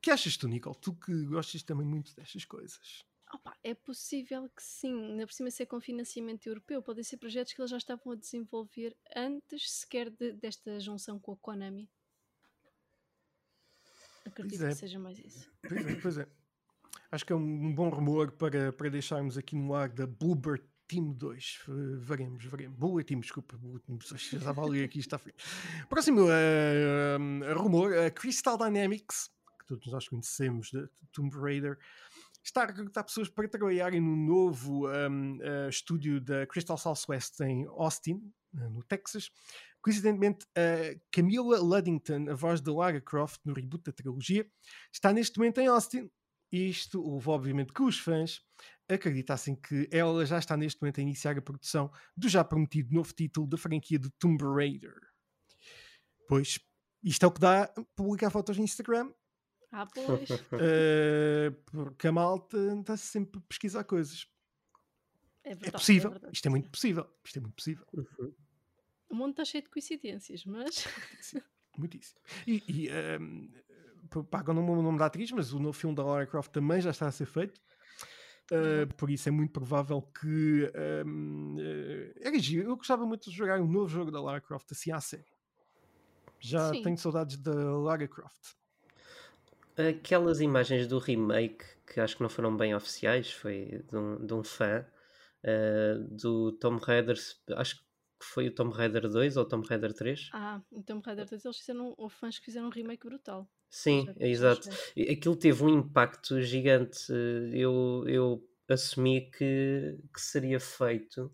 [0.00, 0.76] que achas tu, Nicole?
[0.80, 3.04] Tu que gostas também muito destas coisas.
[3.34, 7.52] Opa, é possível que sim, ainda por cima ser com financiamento europeu, podem ser projetos
[7.52, 11.90] que eles já estavam a desenvolver antes sequer de, desta junção com a Konami.
[14.24, 14.68] Acredito é.
[14.68, 15.50] que seja mais isso.
[15.68, 16.28] Pois é, pois é.
[17.10, 21.12] Acho que é um bom rumor para, para deixarmos aqui no ar da Bluebird Team
[21.12, 21.62] 2.
[21.98, 22.78] Veremos, veremos.
[22.78, 23.58] Boa Team, desculpa.
[23.84, 25.34] Team, já estava ali aqui, está frio.
[25.88, 31.76] Próximo uh, rumor: uh, Crystal Dynamics, que todos nós conhecemos, de Tomb Raider
[32.44, 37.64] está a recrutar pessoas para trabalharem no novo um, uh, estúdio da Crystal Southwest em
[37.66, 39.30] Austin, uh, no Texas.
[39.80, 44.46] Coincidentemente, uh, Camila Luddington, a voz de Lara Croft no reboot da trilogia,
[44.92, 46.10] está neste momento em Austin.
[46.52, 48.42] Isto levou, obviamente, que os fãs
[48.88, 53.12] acreditassem que ela já está neste momento a iniciar a produção do já prometido novo
[53.14, 54.94] título da franquia de Tomb Raider.
[56.28, 56.58] Pois,
[57.02, 59.10] isto é o que dá publicar fotos no Instagram
[59.76, 60.30] ah, pois.
[60.30, 64.28] Uh, porque a malta está sempre a pesquisar coisas.
[65.42, 66.10] É, verdade, é possível.
[66.10, 67.06] É verdade, Isto é muito possível.
[67.24, 67.86] Isto é muito possível.
[67.92, 68.34] Uhum.
[69.08, 70.86] O mundo está cheio de coincidências, mas.
[71.76, 72.20] Muitíssimo.
[72.46, 72.88] E, e
[73.20, 76.90] um, pagam o nome da atriz, mas o novo filme da Lara Croft também já
[76.90, 77.60] está a ser feito.
[78.52, 80.70] Uh, por isso é muito provável que
[81.04, 82.70] um, uh, era giro.
[82.70, 85.34] Eu gostava muito de jogar um novo jogo da Lara Croft assim à série.
[86.38, 86.82] Já Sim.
[86.82, 88.54] tenho saudades da Lara Croft.
[89.76, 94.34] Aquelas imagens do remake que acho que não foram bem oficiais, foi de um, de
[94.34, 94.84] um fã
[95.44, 97.16] uh, do Tom Raider,
[97.56, 97.84] acho que
[98.20, 100.30] foi o Tom Raider 2 ou o Tom Raider 3.
[100.32, 103.48] Ah, o Tom Raider 2 eles fizeram, ou fãs que fizeram um remake brutal.
[103.68, 104.68] Sim, exato.
[105.10, 107.12] Aquilo teve um impacto gigante.
[107.52, 111.30] Eu, eu assumi que, que seria feito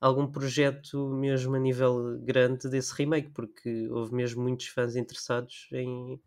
[0.00, 6.20] algum projeto mesmo a nível grande desse remake, porque houve mesmo muitos fãs interessados em,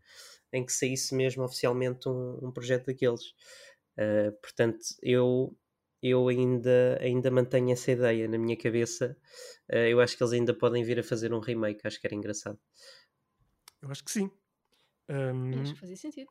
[0.53, 3.21] em que saísse mesmo oficialmente um, um projeto daqueles.
[3.97, 5.55] Uh, portanto, eu,
[6.01, 9.17] eu ainda, ainda mantenho essa ideia na minha cabeça.
[9.71, 12.15] Uh, eu acho que eles ainda podem vir a fazer um remake, acho que era
[12.15, 12.59] engraçado.
[13.81, 14.29] Eu acho que sim.
[15.09, 16.29] Um, acho que fazia sentido.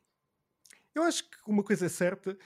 [0.94, 2.36] Eu acho que uma coisa é certa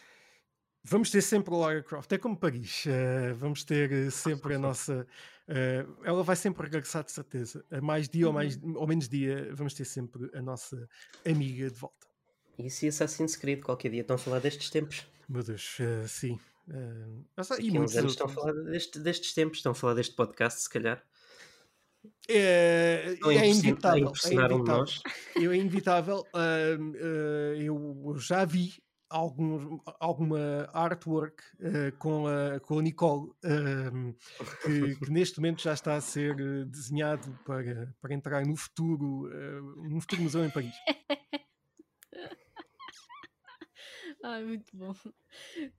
[0.84, 2.84] Vamos ter sempre o Lara Croft, é como Paris.
[2.86, 5.06] Uh, vamos ter uh, sempre a nossa.
[5.48, 7.64] Uh, ela vai sempre regressar, de certeza.
[7.70, 8.74] A mais dia ou, mais, uhum.
[8.76, 10.88] ou menos dia, vamos ter sempre a nossa
[11.24, 12.06] amiga de volta.
[12.58, 15.06] E se Assassin's Creed qualquer dia estão a falar destes tempos?
[15.28, 16.38] Meu Deus, sim.
[16.68, 17.24] Uh,
[17.60, 20.68] e muitos anos estão a falar deste, destes tempos, estão a falar deste podcast, se
[20.68, 21.02] calhar.
[22.28, 24.12] É, é inevitável.
[24.24, 24.84] É inevitável.
[25.36, 26.26] Eu, é inevitável.
[27.56, 34.14] eu já vi algum, alguma artwork uh, com, a, com a Nicole, uh,
[34.62, 39.26] que, que, neste momento já está a ser eh, desenhado para, para entrar no futuro,
[39.26, 40.74] uh, no futuro museu em Paris.
[44.24, 44.94] Ai, muito bom.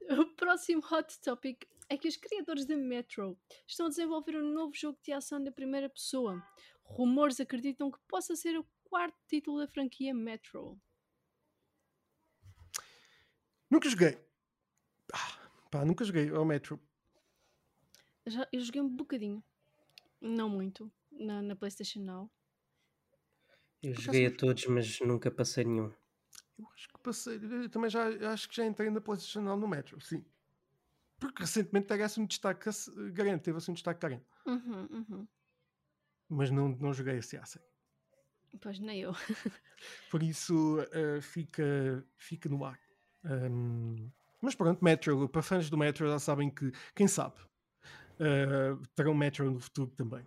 [0.10, 4.74] O próximo hot topic é que os criadores de Metro estão a desenvolver um novo
[4.76, 6.46] jogo de ação da primeira pessoa.
[6.84, 10.78] Rumores acreditam que possa ser o quarto título da franquia Metro.
[13.74, 14.20] Nunca joguei.
[15.12, 16.80] Ah, pá, nunca joguei ao Metro.
[18.28, 19.44] Já, eu joguei um bocadinho.
[20.22, 20.92] Não muito.
[21.12, 22.32] Na, na PlayStation Now.
[23.82, 25.92] Eu joguei a todos, mas nunca passei nenhum.
[26.60, 27.40] Eu acho que passei.
[27.42, 30.24] Eu também já acho que já entrei na PlayStation Now no Metro, sim.
[31.20, 32.70] Porque recentemente teve-se um destaque
[33.12, 34.24] grande, teve-se um destaque grande.
[34.46, 35.28] Uhum, uhum.
[36.30, 37.60] Mas não, não joguei esse assim.
[38.62, 39.14] Pois nem eu.
[40.12, 42.83] Por isso uh, fica, fica no ar.
[43.26, 44.10] Um,
[44.42, 47.36] mas pronto, Metro, para fãs do Metro já sabem que, quem sabe,
[48.20, 50.26] uh, terão Metro no futuro também.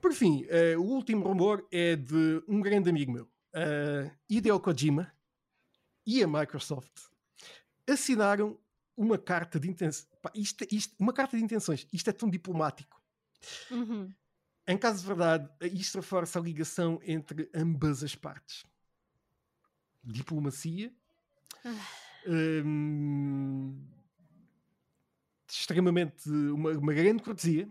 [0.00, 5.12] Por fim, uh, o último rumor é de um grande amigo meu, uh, Hideo Kojima
[6.06, 7.10] e a Microsoft
[7.88, 8.56] assinaram
[8.96, 10.08] uma carta de intenções.
[10.34, 11.86] Isto, isto, uma carta de intenções.
[11.92, 13.02] Isto é tão diplomático.
[13.70, 14.12] Uhum.
[14.68, 18.64] Em caso de verdade, isto reforça a ligação entre ambas as partes.
[20.04, 20.92] Diplomacia.
[21.64, 23.86] Ah Hum,
[25.48, 27.68] extremamente uma, uma, grande cortesia.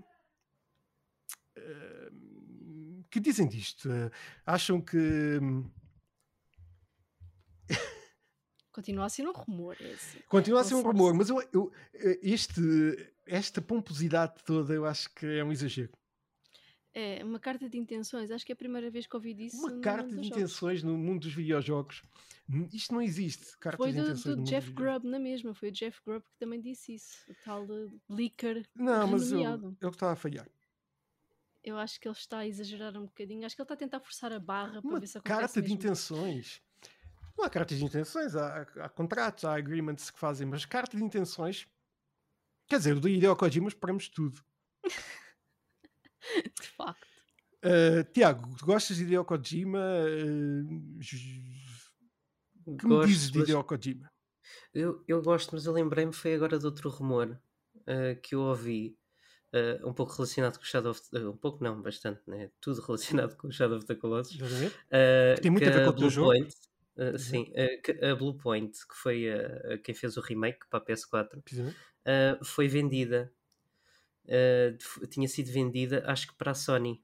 [1.58, 3.90] Uh, que dizem disto?
[3.90, 4.12] Uh,
[4.46, 5.40] acham que.
[5.42, 5.70] Hum,
[8.72, 9.76] Continua a ser um rumor.
[9.82, 10.24] Esse.
[10.24, 11.72] Continua a ser um rumor, mas eu, eu,
[12.22, 12.62] este,
[13.26, 15.92] esta pomposidade toda eu acho que é um exagero.
[16.93, 18.32] É, uma carta de intenções.
[18.32, 19.58] Acho que é a primeira vez que ouvi disso.
[19.58, 22.02] Uma carta de intenções no mundo dos videojogos.
[22.73, 23.58] Isto não existe.
[23.60, 25.54] Cartas foi do, do, do Jeff Grubb na mesma.
[25.54, 27.15] Foi o Jeff Grubb que também disse isso.
[27.30, 27.67] O tal
[28.10, 28.67] leaker.
[28.75, 30.49] Não, mas eu, eu estava a falhar.
[31.63, 33.45] Eu acho que ele está a exagerar um bocadinho.
[33.45, 35.62] Acho que ele está a tentar forçar a barra uma para ver se acontece carta
[35.62, 36.62] de intenções.
[37.38, 41.04] Não há cartas de intenções, há, há, contratos, há agreements que fazem, mas carta de
[41.04, 41.67] intenções.
[42.67, 44.43] Quer dizer, do Hideo Kojima esperamos tudo.
[46.62, 47.08] de facto.
[47.63, 49.79] Uh, Tiago, gostas de Hideo Kojima?
[49.79, 50.99] Uh,
[52.77, 54.12] que me dizes de Hideo Kojima?
[54.73, 57.39] Eu, eu gosto, mas eu lembrei-me foi agora de outro rumor
[57.77, 58.97] uh, que eu ouvi
[59.53, 62.49] uh, um pouco relacionado com o Shadow of the, um pouco não, bastante, né?
[62.62, 64.39] tudo relacionado com o Shadow of the Colossus.
[64.39, 66.32] Uh, tem muito a ver com o teu jogo.
[66.32, 66.53] Point,
[66.99, 70.86] Uh, sim, uh, a Blue Point, que foi uh, quem fez o remake para a
[70.86, 71.41] PS4,
[72.43, 73.32] foi vendida.
[75.10, 77.04] Tinha sido vendida, acho que para a Sony.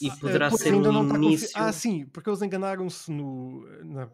[0.00, 1.50] e poderá ser o um início.
[1.54, 3.66] Ah, sim, porque eles enganaram-se no.
[3.84, 4.10] Na...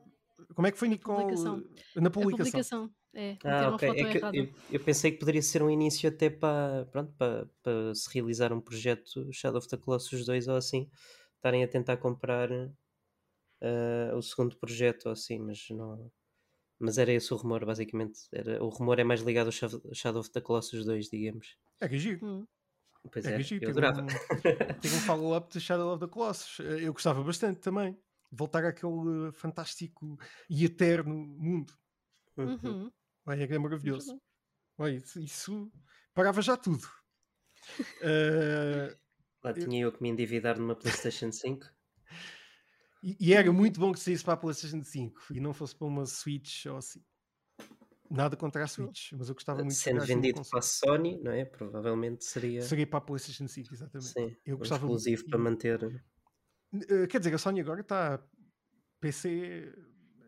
[0.54, 1.18] Como é que foi, Nicole?
[1.18, 1.64] Publicação.
[1.96, 2.44] Na publicação.
[2.44, 2.90] publicação.
[3.12, 3.88] É, ah, okay.
[3.90, 7.92] é que eu, eu, pensei que poderia ser um início até para, pronto, para, para
[7.94, 10.88] se realizar um projeto Shadow of the Colossus 2 ou assim,
[11.34, 16.10] estarem a tentar comprar uh, o segundo projeto ou assim, mas não.
[16.80, 18.20] Mas era esse o rumor, basicamente.
[18.32, 19.52] Era, o rumor é mais ligado ao
[19.94, 21.58] Shadow of the Colossus 2, digamos.
[21.78, 22.26] É que giro.
[22.26, 22.46] Hum.
[23.12, 24.02] Pois é, é que eu adorava.
[24.02, 24.06] Um,
[24.80, 26.58] tem um follow-up de Shadow of the Colossus.
[26.60, 27.98] Eh, eu gostava bastante também.
[28.32, 31.72] Voltar àquele fantástico e eterno mundo.
[32.36, 32.90] Uhum.
[33.26, 34.18] Olha, é maravilhoso.
[34.78, 35.72] Olha, isso, isso
[36.14, 36.86] parava já tudo.
[38.00, 38.96] uh,
[39.44, 39.88] Lá tinha eu...
[39.88, 41.66] eu que me endividar numa PlayStation 5.
[43.02, 45.86] E, e, era muito bom que saísse para a PlayStation 5 e não fosse para
[45.86, 47.02] uma Switch ou assim.
[48.10, 51.44] Nada contra a Switch, mas eu gostava muito Sendo vendido para a Sony, não é?
[51.44, 52.60] Provavelmente seria.
[52.60, 54.12] Seria para a PlayStation 5, exatamente.
[54.12, 55.30] Sim, eu gostava exclusivo muito.
[55.30, 55.84] para manter.
[56.74, 58.20] Uh, quer dizer, a Sony agora está.
[59.00, 59.72] PC.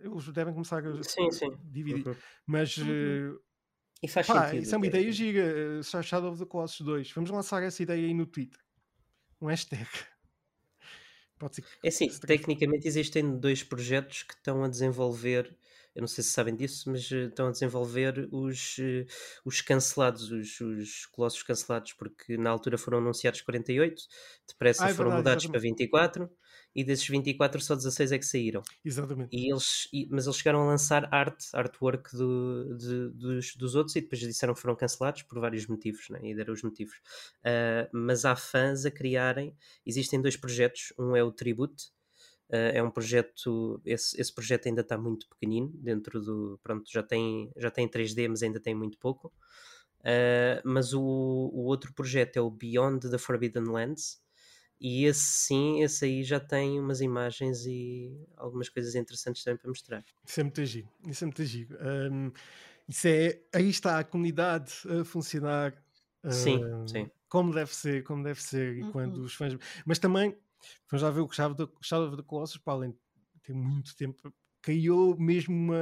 [0.00, 1.50] Eles devem começar a sim, sim.
[1.64, 2.06] dividir.
[2.06, 2.16] Uhum.
[2.46, 2.76] Mas.
[2.76, 3.32] Uhum.
[3.35, 3.40] Uh,
[4.00, 4.62] e faz pá, sentido.
[4.62, 5.80] Isso é uma ideia gira.
[5.80, 7.12] Uh, Shadow of the Colossus 2.
[7.12, 8.61] Vamos lançar essa ideia aí no Twitter.
[9.40, 9.88] Um hashtag.
[11.42, 15.52] Pode ser é assim, tecnicamente existem dois projetos que estão a desenvolver,
[15.92, 19.07] eu não sei se sabem disso, mas eh, estão a desenvolver os, eh,
[19.44, 24.02] os cancelados, os, os colossos cancelados, porque na altura foram anunciados 48,
[24.46, 25.88] depressa ah, é foram verdade, mudados exatamente.
[25.88, 26.41] para 24
[26.74, 28.62] e desses 24 só 16 é que saíram.
[28.85, 29.37] Exatamente.
[29.37, 33.94] E eles, e, mas eles chegaram a lançar arte, artwork do, de, dos, dos outros
[33.96, 36.20] e depois disseram que foram cancelados por vários motivos, né?
[36.22, 36.96] e deram os motivos.
[37.40, 39.54] Uh, mas há fãs a criarem,
[39.85, 41.88] existem dois projetos, um é o Tribute,
[42.48, 47.02] uh, é um projeto, esse, esse projeto ainda está muito pequenino, dentro do, pronto, já
[47.02, 49.32] tem, já tem 3D, mas ainda tem muito pouco.
[50.00, 54.21] Uh, mas o, o outro projeto é o Beyond the Forbidden Lands,
[54.85, 59.68] e esse sim, esse aí já tem umas imagens e algumas coisas interessantes também para
[59.68, 60.05] mostrar.
[60.27, 61.79] Isso é muito giro, isso é muito giro.
[61.81, 62.33] Um,
[62.88, 65.73] isso é, aí está a comunidade a funcionar
[66.29, 67.09] sim, sim.
[67.29, 69.25] como deve ser, como deve ser, e quando uhum.
[69.25, 69.57] os fãs.
[69.87, 70.37] Mas também,
[70.90, 72.99] vamos já ver o Shadow of the Colossus, para além de
[73.40, 75.77] ter muito tempo, caiu mesmo uma,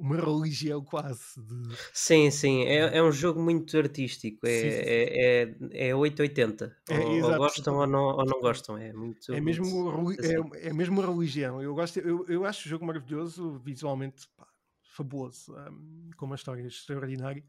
[0.00, 1.38] uma religião quase.
[1.38, 1.76] De...
[1.92, 4.76] Sim, sim, é, é um jogo muito artístico, é, sim, sim.
[4.86, 6.76] é, é, é 880.
[6.88, 9.32] É, ou, ou, gostam ou não, ou não gostam, é muito.
[9.32, 11.62] É mesmo, muito, é, é mesmo uma religião.
[11.62, 14.46] Eu, gosto, eu, eu acho o jogo maravilhoso, visualmente pá,
[14.82, 17.44] fabuloso, um, com uma história extraordinária.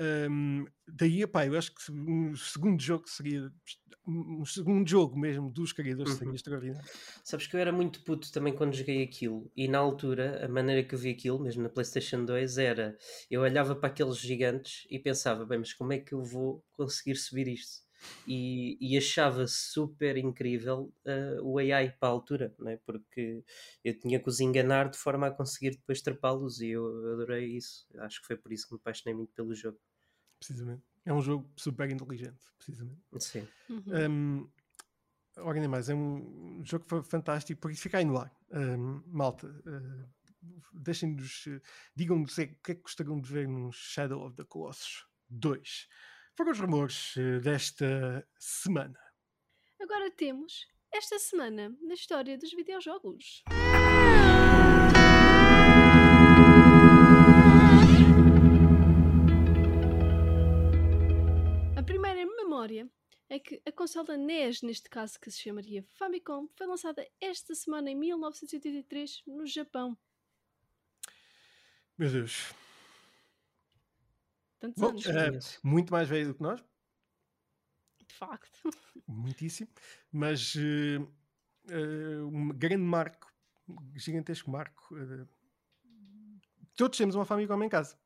[0.00, 3.52] Um, daí, pá, eu acho que um segundo jogo seria
[4.06, 6.18] um segundo jogo mesmo dos criadores uhum.
[6.18, 6.90] seria extraordinário.
[7.22, 10.82] Sabes que eu era muito puto também quando joguei aquilo, e na altura, a maneira
[10.82, 12.96] que eu vi aquilo, mesmo na PlayStation 2, era
[13.30, 17.16] eu olhava para aqueles gigantes e pensava, bem, mas como é que eu vou conseguir
[17.16, 17.88] subir isto?
[18.26, 22.78] E, e achava super incrível uh, o AI para a altura, né?
[22.86, 23.44] porque
[23.84, 27.86] eu tinha que os enganar de forma a conseguir depois trepá-los e eu adorei isso.
[27.98, 29.78] Acho que foi por isso que me apaixonei muito pelo jogo
[30.40, 30.82] precisamente.
[31.04, 33.00] É um jogo super inteligente, precisamente.
[33.20, 33.46] Sim.
[33.68, 33.84] Uhum.
[33.86, 34.50] Um,
[35.36, 38.34] ora, nem mais, é um jogo fantástico, por isso fica aí no ar.
[38.50, 40.08] Um, malta, uh,
[40.72, 41.60] deixem-nos, uh,
[41.94, 45.88] digam-nos o que é que gostariam de ver no Shadow of the Colossus 2.
[46.36, 48.98] Foram os rumores uh, desta semana.
[49.80, 53.42] Agora temos esta semana na história dos videojogos.
[62.60, 62.90] Memória
[63.28, 67.90] é que a consola NES, neste caso que se chamaria Famicom, foi lançada esta semana
[67.90, 69.96] em 1983 no Japão.
[71.96, 72.52] Meu Deus.
[74.58, 75.56] Tantos Bom, anos.
[75.56, 76.60] É, muito mais velho do que nós.
[78.06, 78.70] De facto.
[79.06, 79.70] Muitíssimo.
[80.12, 81.02] Mas uh,
[81.70, 83.32] uh, um grande marco,
[83.94, 84.94] gigantesco marco.
[84.94, 85.26] Uh,
[86.76, 87.98] todos temos uma Famicom em casa.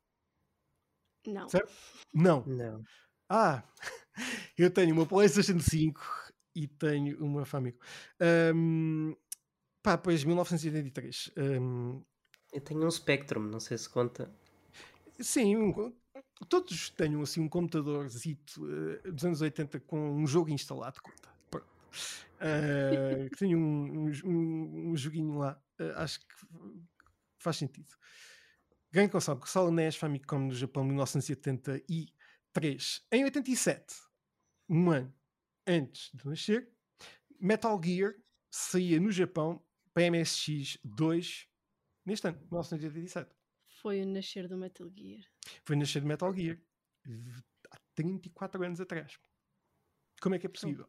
[1.27, 1.49] Não.
[1.49, 1.73] Certo?
[2.13, 2.45] Não.
[2.45, 2.85] Não.
[3.29, 3.63] Ah,
[4.59, 6.01] eu tenho uma PlayStation 5
[6.55, 7.79] e tenho uma Famicom.
[8.55, 9.17] Um,
[9.83, 11.33] pá, pois 1983.
[11.37, 12.03] Um,
[12.53, 14.31] eu tenho um Spectrum, não sei se conta.
[15.21, 15.93] Sim, um,
[16.49, 21.35] todos tenham assim um computadorzito uh, dos anos 80 com um jogo instalado, conta.
[22.35, 26.27] Uh, que tenho um, um, um, joguinho lá, uh, acho que
[27.39, 27.89] faz sentido.
[28.93, 30.85] Grande console, console NES Famicom no Japão,
[32.55, 33.07] 1973.
[33.11, 33.95] Em 87,
[34.69, 35.15] um ano
[35.67, 36.71] antes de nascer,
[37.41, 38.15] Metal Gear
[38.51, 39.63] saía no Japão
[39.93, 41.49] para MSX 2
[42.05, 43.35] neste ano, 1987.
[43.81, 45.25] Foi o nascer do Metal Gear.
[45.65, 46.59] Foi o nascer do Metal Gear
[47.71, 49.19] há 34 anos atrás.
[50.21, 50.89] Como é que é possível?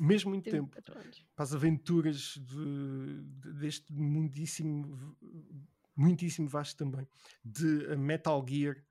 [0.00, 0.76] Mesmo muito tempo.
[0.92, 1.26] Anos.
[1.36, 5.16] Para as aventuras de, de, deste mundíssimo,
[5.94, 7.06] muitíssimo vasto também,
[7.44, 8.82] de Metal Gear,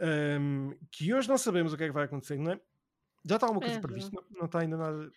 [0.00, 2.60] um, que hoje não sabemos o que é que vai acontecer, não é?
[3.24, 4.10] Já está alguma coisa é, prevista?
[4.12, 5.10] Não, não está ainda nada.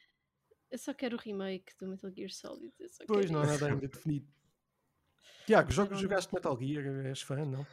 [0.70, 2.74] Eu só quero o remake do Metal Gear Solid.
[3.08, 4.28] Pois, não há nada ainda definido.
[5.46, 7.06] Tiago, jogo, jogaste Metal Gear?
[7.06, 7.66] És fã, não?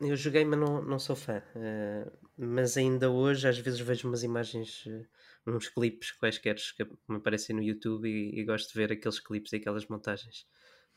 [0.00, 1.42] Eu joguei, mas não, não sou fã.
[1.54, 5.06] Uh, mas ainda hoje, às vezes, vejo umas imagens, uh,
[5.46, 9.52] uns clipes quaisquer que me aparecem no YouTube e, e, gosto de ver aqueles clipes
[9.52, 10.46] e aquelas montagens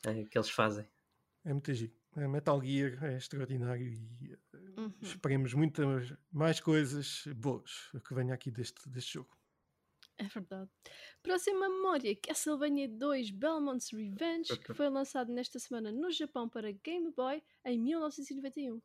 [0.08, 0.88] uh, que eles fazem.
[1.44, 1.94] É muito giro.
[2.15, 4.38] Metal Gear é extraordinário e
[4.78, 4.93] uhum.
[5.02, 9.36] esperemos muitas mais coisas boas que venha aqui deste, deste jogo.
[10.17, 10.69] É verdade.
[11.21, 17.12] Próxima memória: Castlevania 2 Belmont's Revenge, que foi lançado nesta semana no Japão para Game
[17.12, 18.82] Boy em 1991.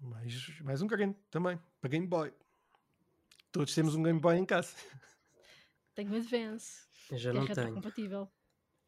[0.00, 2.32] Mais, mais um grande também, para Game Boy.
[3.52, 4.74] Todos temos um Game Boy em casa.
[5.94, 6.86] Tenho Advance.
[7.10, 7.74] Eu já é não é tenho.
[7.74, 8.28] compatível.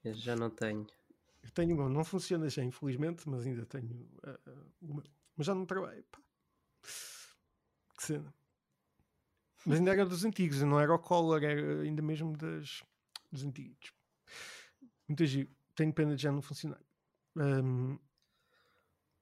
[0.04, 0.86] Eu já não tenho.
[1.48, 5.02] Eu tenho uma, não funciona já, infelizmente, mas ainda tenho uh, uma.
[5.34, 6.04] Mas já não trabalho.
[6.12, 6.18] Pá.
[7.96, 8.34] Que cena.
[9.64, 12.82] Mas ainda era dos antigos, não era o Color, era ainda mesmo das,
[13.32, 13.92] dos antigos.
[15.08, 15.50] Muito giro.
[15.74, 16.80] Tenho pena de já não funcionar.
[17.34, 17.98] Um,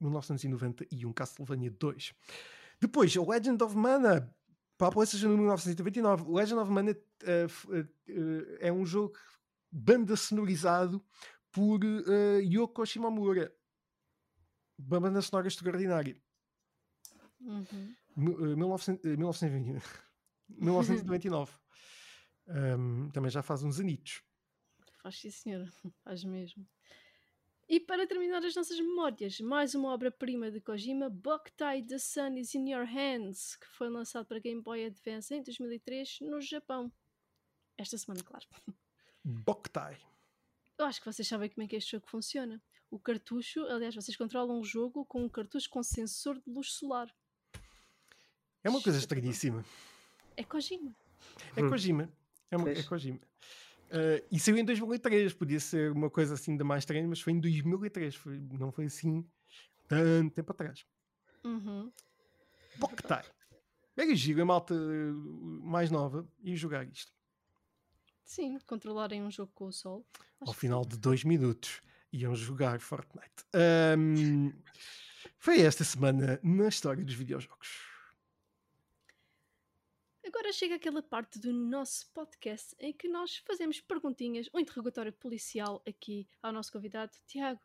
[0.01, 2.13] 1991, Castlevania 2.
[2.81, 4.35] Depois, o Legend of Mana
[4.77, 6.31] para a PlayStation 1999.
[6.31, 9.17] Legend of Mana uh, uh, uh, é um jogo
[9.71, 11.05] banda sonorizado
[11.57, 11.81] por
[12.43, 13.51] Yoko Shimomura.
[14.79, 16.23] Uma banda sonora extraordinária.
[17.41, 17.95] Uhum.
[18.15, 19.81] 1921.
[20.51, 21.53] 1999.
[22.49, 24.23] um, também já faz uns anitos.
[25.03, 25.73] Faz sim, senhora.
[26.05, 26.67] Faz mesmo.
[27.69, 32.55] E para terminar as nossas memórias, mais uma obra-prima de Kojima, Boktai The Sun is
[32.55, 36.93] in Your Hands, que foi lançado para Game Boy Advance em 2003 no Japão.
[37.79, 38.47] Esta semana, claro.
[39.25, 39.99] Boktai.
[40.79, 42.63] Eu acho que vocês sabem como é que este jogo funciona.
[42.91, 47.09] O cartucho, aliás, vocês controlam o jogo com um cartucho com sensor de luz solar.
[48.63, 49.65] É uma coisa estranhíssima.
[50.37, 50.95] É Kojima.
[51.57, 51.69] É hum.
[51.69, 52.13] Kojima.
[52.51, 53.21] É, uma, é Kojima.
[53.87, 57.33] Uh, e saiu em 2003, podia ser uma coisa assim ainda mais estranha, mas foi
[57.33, 59.25] em 2003, foi, não foi assim
[59.89, 60.85] tanto tempo atrás.
[61.45, 61.91] Uhum.
[62.79, 63.25] Poktai.
[63.97, 64.75] Mega giro a malta
[65.63, 67.16] mais nova e jogar isto.
[68.27, 70.05] Sim, controlarem um jogo com o sol.
[70.41, 71.81] Ao final de dois minutos
[72.13, 73.45] iam jogar Fortnite.
[73.97, 74.53] Um,
[75.39, 77.87] foi esta semana na história dos videojogos.
[80.27, 85.81] Agora chega aquela parte do nosso podcast em que nós fazemos perguntinhas, um interrogatório policial
[85.87, 87.13] aqui ao nosso convidado.
[87.29, 87.61] Tiago,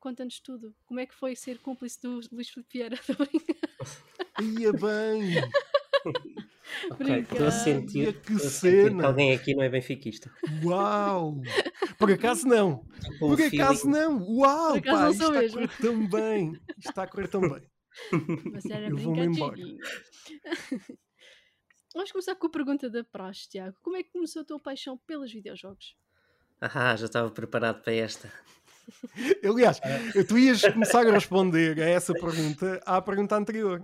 [0.00, 0.74] conta-nos tudo.
[0.84, 2.98] Como é que foi ser cúmplice do Luís Filipe Vieira?
[4.58, 5.34] Ia bem!
[6.90, 9.06] okay, estou a sentir, que cena!
[9.06, 10.30] alguém aqui não é benfiquista.
[10.62, 11.40] Uau!
[11.98, 12.84] Por acaso não!
[13.18, 14.22] Por acaso não!
[14.22, 14.74] Uau!
[14.74, 15.60] Por pá, isto está mesmo.
[15.60, 16.52] a correr tão bem!
[16.52, 17.62] Isto está a correr tão bem!
[18.52, 19.56] Mas era Eu vou-me embora.
[21.92, 23.76] Vamos começar com a pergunta da praxe, Tiago.
[23.82, 25.96] Como é que começou a tua paixão pelos videojogos?
[26.60, 28.32] Ah, já estava preparado para esta.
[29.44, 29.80] Aliás,
[30.28, 33.82] tu ias começar a responder a essa pergunta à pergunta anterior.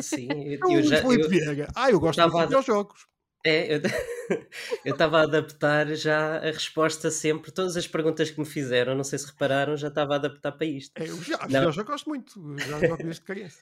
[0.00, 1.00] Sim, eu, eu já.
[1.00, 3.06] Eu, ah, eu gosto de videojogos.
[3.46, 3.80] É,
[4.84, 9.04] eu estava a adaptar já a resposta sempre, todas as perguntas que me fizeram, não
[9.04, 11.00] sei se repararam, já estava a adaptar para isto.
[11.00, 13.58] É, eu já, já, já gosto muito, já jogo desde criança.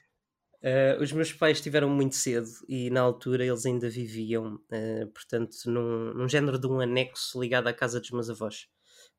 [0.63, 5.55] Uh, os meus pais tiveram muito cedo e na altura eles ainda viviam, uh, portanto,
[5.67, 8.67] num, num género de um anexo ligado à casa dos meus avós.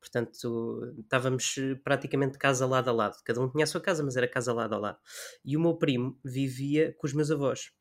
[0.01, 3.17] Portanto, estávamos praticamente casa lado a lado.
[3.25, 4.99] Cada um tinha a sua casa, mas era casa lado a lado.
[5.45, 7.73] E o meu primo vivia com os meus avós.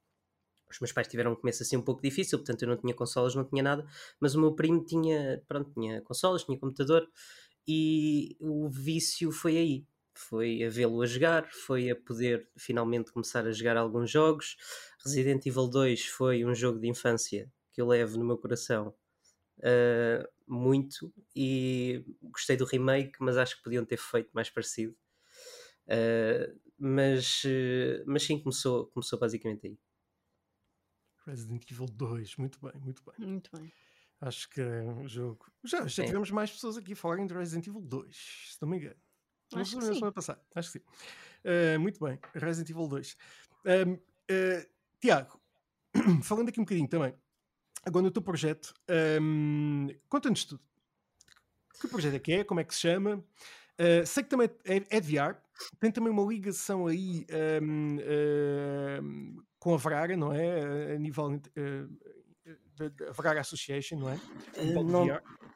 [0.70, 3.36] os meus pais tiveram um começo assim um pouco difícil, portanto eu não tinha consolas,
[3.36, 3.86] não tinha nada,
[4.20, 7.08] mas o meu primo tinha, pronto, tinha consolas, tinha computador
[7.68, 9.86] e o vício foi aí.
[10.14, 14.58] Foi a vê-lo a jogar, foi a poder finalmente começar a jogar alguns jogos.
[15.06, 18.96] Resident Evil 2 foi um jogo de infância que eu levo no meu coração
[19.60, 24.96] uh, muito e gostei do remake, mas acho que podiam ter feito mais parecido.
[25.88, 29.80] Uh, mas, uh, mas sim, começou, começou basicamente aí.
[31.26, 33.28] Resident Evil 2, muito bem, muito bem.
[33.28, 33.72] Muito bem.
[34.22, 35.46] Acho que é um jogo.
[35.64, 38.78] Já, já tivemos mais pessoas aqui a falarem de Resident Evil 2, se não me
[38.78, 38.96] engano.
[39.54, 40.12] Acho que sim.
[40.12, 40.86] passada, acho que sim.
[41.46, 43.18] Uh, muito bem, Resident Evil 2.
[43.66, 45.40] Um, uh, Tiago,
[46.24, 47.14] falando aqui um bocadinho também,
[47.88, 48.74] agora no teu projeto,
[49.22, 50.62] um, conta-nos tudo.
[51.80, 52.44] Que projeto é que é?
[52.44, 53.24] Como é que se chama?
[53.80, 55.36] Uh, sei que também é, é de VR,
[55.80, 57.26] tem também uma ligação aí
[57.62, 60.96] um, uh, com a Vraga, não é?
[60.96, 64.20] A nível uh, da Vraga Association, não é?
[64.58, 65.08] Uh, não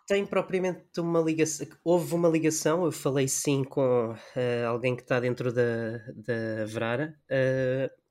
[0.07, 1.67] tem propriamente uma ligação.
[1.83, 4.15] Houve uma ligação, eu falei sim com
[4.67, 7.17] alguém que está dentro da, da Vrara,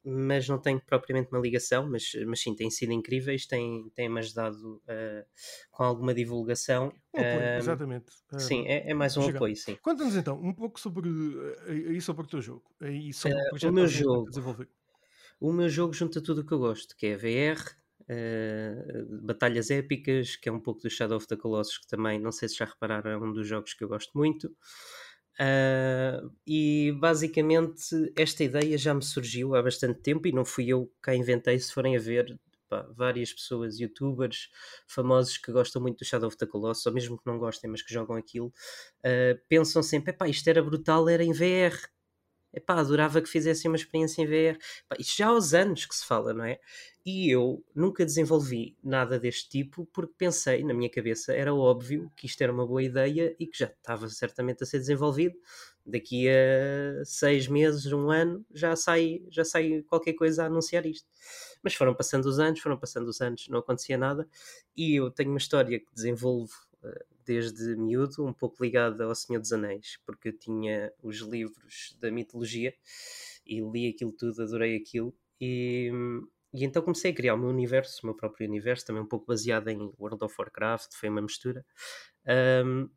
[0.05, 4.77] mas não tem propriamente uma ligação, mas, mas sim, têm sido incríveis, têm, têm-me ajudado
[4.77, 5.27] uh,
[5.71, 6.93] com alguma divulgação.
[7.15, 8.13] Um apoio, uh, exatamente.
[8.39, 9.77] Sim, é, é mais um apoio, sim.
[9.83, 11.09] Conta-nos então um pouco sobre,
[11.67, 14.69] aí sobre o teu jogo, aí sobre o projeto o meu jogo, desenvolver.
[15.41, 17.61] O meu jogo junta tudo o que eu gosto, que é VR,
[18.11, 22.33] Uh, batalhas épicas, que é um pouco do Shadow of the Colossus, que também, não
[22.33, 24.53] sei se já repararam, é um dos jogos que eu gosto muito.
[25.41, 30.93] Uh, e basicamente esta ideia já me surgiu há bastante tempo e não fui eu
[31.03, 31.59] que a inventei.
[31.59, 32.38] Se forem a ver,
[32.68, 34.51] pá, várias pessoas, youtubers
[34.86, 37.80] famosos que gostam muito do Shadow of the Colossus, ou mesmo que não gostem, mas
[37.80, 41.74] que jogam aquilo, uh, pensam sempre: isto era brutal, era em VR.
[42.53, 44.59] Epá, adorava que fizessem uma experiência em VR.
[44.85, 46.59] Epá, isto já há uns anos que se fala, não é?
[47.05, 52.27] E eu nunca desenvolvi nada deste tipo porque pensei, na minha cabeça, era óbvio que
[52.27, 55.35] isto era uma boa ideia e que já estava certamente a ser desenvolvido.
[55.87, 61.09] Daqui a seis meses, um ano, já sai, já sai qualquer coisa a anunciar isto.
[61.63, 64.29] Mas foram passando os anos, foram passando os anos, não acontecia nada.
[64.77, 66.53] E eu tenho uma história que desenvolvo
[67.24, 72.11] desde miúdo, um pouco ligada ao Senhor dos Anéis, porque eu tinha os livros da
[72.11, 72.74] mitologia
[73.47, 75.14] e li aquilo tudo, adorei aquilo.
[75.41, 75.91] E,
[76.53, 79.26] e então comecei a criar o meu universo, o meu próprio universo, também um pouco
[79.26, 81.64] baseado em World of Warcraft, foi uma mistura.
[82.64, 82.89] Um,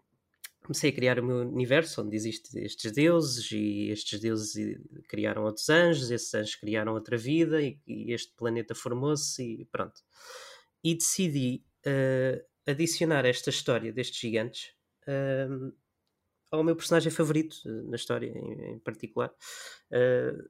[0.63, 4.79] comecei a criar o meu universo onde existem estes deuses e estes deuses
[5.09, 10.01] criaram outros anjos, esses anjos criaram outra vida e, e este planeta formou-se e pronto.
[10.83, 14.73] E decidi uh, adicionar esta história destes gigantes
[15.07, 15.73] uh,
[16.51, 19.33] ao meu personagem favorito uh, na história em, em particular.
[19.91, 20.49] Uh,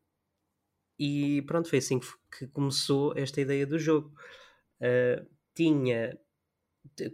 [0.99, 4.13] e pronto, foi assim que, começou esta ideia do jogo.
[4.79, 6.17] Uh, tinha.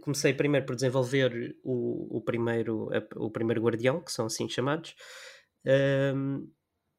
[0.00, 4.96] Comecei primeiro por desenvolver o, o, primeiro, o primeiro Guardião, que são assim chamados.
[5.64, 6.50] Uh,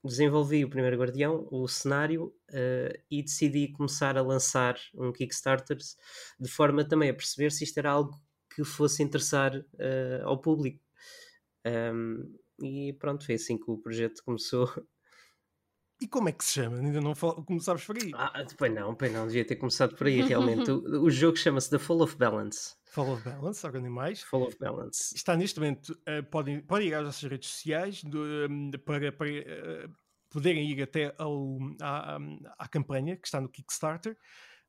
[0.03, 5.77] desenvolvi o primeiro Guardião, o cenário, uh, e decidi começar a lançar um Kickstarter
[6.39, 8.11] de forma também a perceber se isto era algo
[8.53, 9.53] que fosse interessar
[10.25, 10.83] ao público.
[11.65, 14.67] Um, e pronto, foi assim que o projeto começou.
[16.01, 16.77] E como é que se chama?
[16.77, 17.13] Ainda não
[17.45, 18.11] começámos por aí.
[18.15, 20.71] Ah, pois não, pois não, devia ter começado por aí realmente.
[20.71, 22.73] o, o, jogo chama-se The Fall of Balance.
[22.85, 24.23] Fall of Balance, nem mais.
[24.23, 25.15] Fall of Balance.
[25.15, 29.29] Está neste momento, uh, podem, podem ir às nossas redes sociais do, um, para, para
[29.29, 29.93] uh,
[30.31, 32.17] poderem ir até ao, à,
[32.57, 34.17] à, campanha que está no Kickstarter.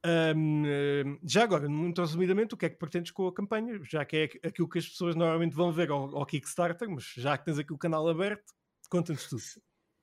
[0.04, 3.80] Um, uh, já agora, muito resumidamente, o que é que pretendes com a campanha?
[3.84, 7.38] Já que é aquilo que as pessoas normalmente vão ver ao, ao Kickstarter, mas já
[7.38, 8.52] que tens aqui o canal aberto,
[8.90, 9.42] conta-nos tudo.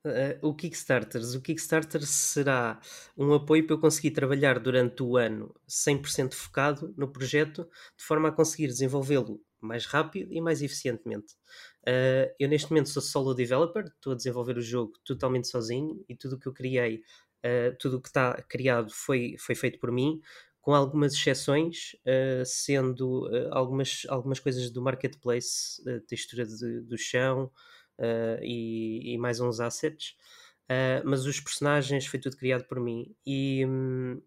[0.06, 1.22] Uh, o Kickstarter.
[1.36, 2.80] O Kickstarter será
[3.18, 8.30] um apoio para eu conseguir trabalhar durante o ano 100% focado no projeto, de forma
[8.30, 11.34] a conseguir desenvolvê-lo mais rápido e mais eficientemente.
[11.82, 16.16] Uh, eu neste momento sou solo developer, estou a desenvolver o jogo totalmente sozinho e
[16.16, 17.02] tudo o que eu criei,
[17.46, 20.22] uh, tudo o que está criado foi, foi feito por mim,
[20.62, 27.52] com algumas exceções, uh, sendo algumas, algumas coisas do marketplace, textura de, do chão,
[28.00, 30.16] uh, e, e, mais uns assets.
[30.66, 33.16] Uh, mas os personagens foi tudo criado por mim.
[33.26, 34.22] E, um,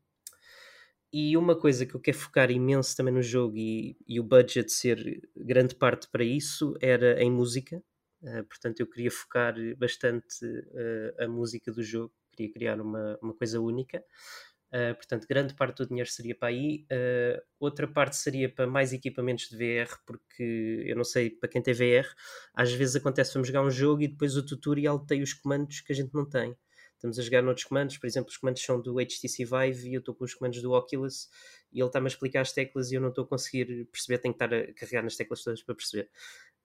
[1.12, 4.70] e uma coisa que eu quero focar imenso também no jogo e, e o budget
[4.70, 7.82] ser grande parte para isso era em música.
[8.22, 10.36] Uh, portanto, eu queria focar bastante
[11.18, 14.02] a música do jogo, queria criar uma, uma coisa única.
[14.72, 16.86] Uh, portanto, grande parte do dinheiro seria para aí.
[16.90, 21.60] Uh, outra parte seria para mais equipamentos de VR, porque eu não sei, para quem
[21.60, 22.08] tem VR,
[22.54, 25.92] às vezes acontece vamos jogar um jogo e depois o tutorial tem os comandos que
[25.92, 26.56] a gente não tem.
[26.94, 29.98] estamos a jogar noutros comandos, por exemplo, os comandos são do HTC Vive e eu
[29.98, 31.28] estou com os comandos do Oculus
[31.70, 34.34] e ele está-me a explicar as teclas e eu não estou a conseguir perceber, tenho
[34.34, 36.08] que estar a carregar nas teclas todas para perceber.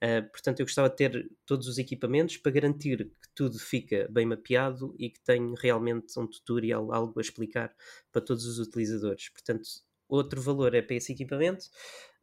[0.03, 4.25] Uh, portanto, eu gostava de ter todos os equipamentos para garantir que tudo fica bem
[4.25, 7.75] mapeado e que tenho realmente um tutorial, algo a explicar
[8.11, 9.29] para todos os utilizadores.
[9.29, 9.67] Portanto,
[10.07, 11.65] outro valor é para esse equipamento.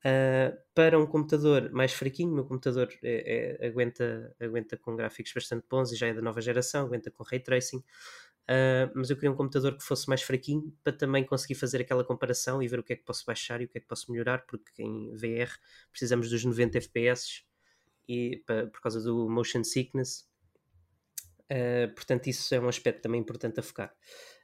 [0.07, 5.33] Uh, para um computador mais fraquinho, o meu computador é, é, aguenta, aguenta com gráficos
[5.33, 7.79] bastante bons e já é da nova geração, aguenta com ray tracing.
[7.79, 12.05] Uh, mas eu queria um computador que fosse mais fraquinho para também conseguir fazer aquela
[12.05, 14.13] comparação e ver o que é que posso baixar e o que é que posso
[14.13, 15.51] melhorar, porque em VR
[15.91, 17.43] precisamos dos 90 FPS
[18.09, 20.29] e, para, por causa do motion sickness.
[21.45, 23.95] Uh, portanto, isso é um aspecto também importante a focar.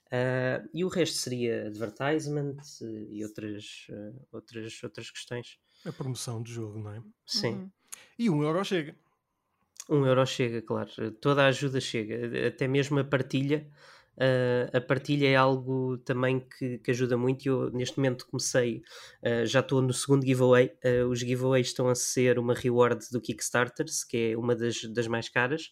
[0.06, 2.56] Uh, e o resto seria advertisement
[3.08, 5.58] e outras, uh, outras, outras questões.
[5.84, 7.02] A promoção do jogo, não é?
[7.24, 7.54] Sim.
[7.54, 7.70] Uhum.
[8.18, 8.96] E um euro chega.
[9.88, 11.10] Um euro chega, claro.
[11.20, 12.46] Toda a ajuda chega.
[12.46, 13.68] Até mesmo a partilha.
[14.16, 17.46] Uh, a partilha é algo também que, que ajuda muito.
[17.46, 18.82] Eu, neste momento, comecei,
[19.22, 20.72] uh, já estou no segundo giveaway.
[20.84, 25.06] Uh, os giveaways estão a ser uma reward do Kickstarters, que é uma das, das
[25.06, 25.70] mais caras,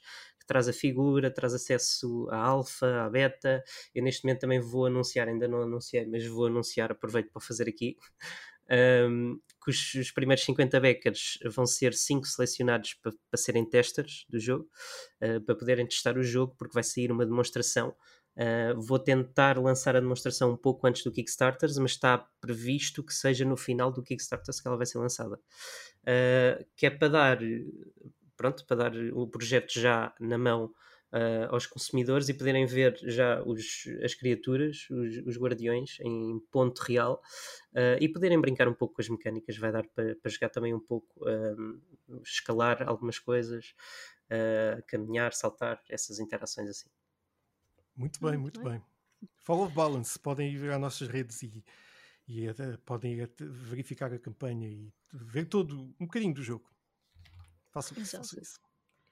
[0.48, 3.62] traz a figura, traz acesso à alfa, à beta.
[3.94, 7.68] Eu, neste momento, também vou anunciar, ainda não anunciei, mas vou anunciar, aproveito para fazer
[7.68, 7.96] aqui.
[8.70, 14.26] Um, que os, os, primeiros 50 backers vão ser 5 selecionados para, para serem testers
[14.28, 14.68] do jogo,
[15.22, 17.96] uh, para poderem testar o jogo, porque vai sair uma demonstração.
[18.38, 23.12] Uh, vou tentar lançar a demonstração um pouco antes do Kickstarter, mas está previsto que
[23.12, 25.34] seja no final do Kickstarter que ela vai ser lançada.
[26.04, 27.38] Uh, que é para dar,
[28.36, 30.66] pronto, para dar o projeto já na mão
[31.12, 36.78] uh, aos consumidores e poderem ver já os, as criaturas, os, os guardiões, em ponto
[36.82, 37.20] real
[38.00, 39.56] e poderem brincar um pouco com as mecânicas.
[39.56, 41.24] Vai dar para, para jogar também um pouco,
[42.24, 43.74] escalar algumas coisas,
[44.86, 46.88] caminhar, saltar, essas interações assim.
[47.98, 48.80] Muito bem, muito bem.
[49.42, 51.64] Follow Balance, podem ir às nossas redes e,
[52.28, 52.46] e
[52.84, 56.70] podem verificar a campanha e ver todo um bocadinho do jogo.
[57.72, 58.60] Façam, façam isso.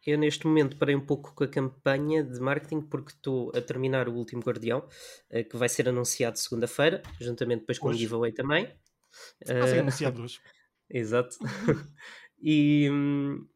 [0.06, 4.08] Eu neste momento parei um pouco com a campanha de marketing porque estou a terminar
[4.08, 4.88] o último Guardião,
[5.30, 8.72] uh, que vai ser anunciado segunda-feira, juntamente depois com o um giveaway também.
[9.44, 10.40] Vai ser uh, anunciado hoje.
[10.88, 11.36] Exato.
[12.40, 13.48] e, hum,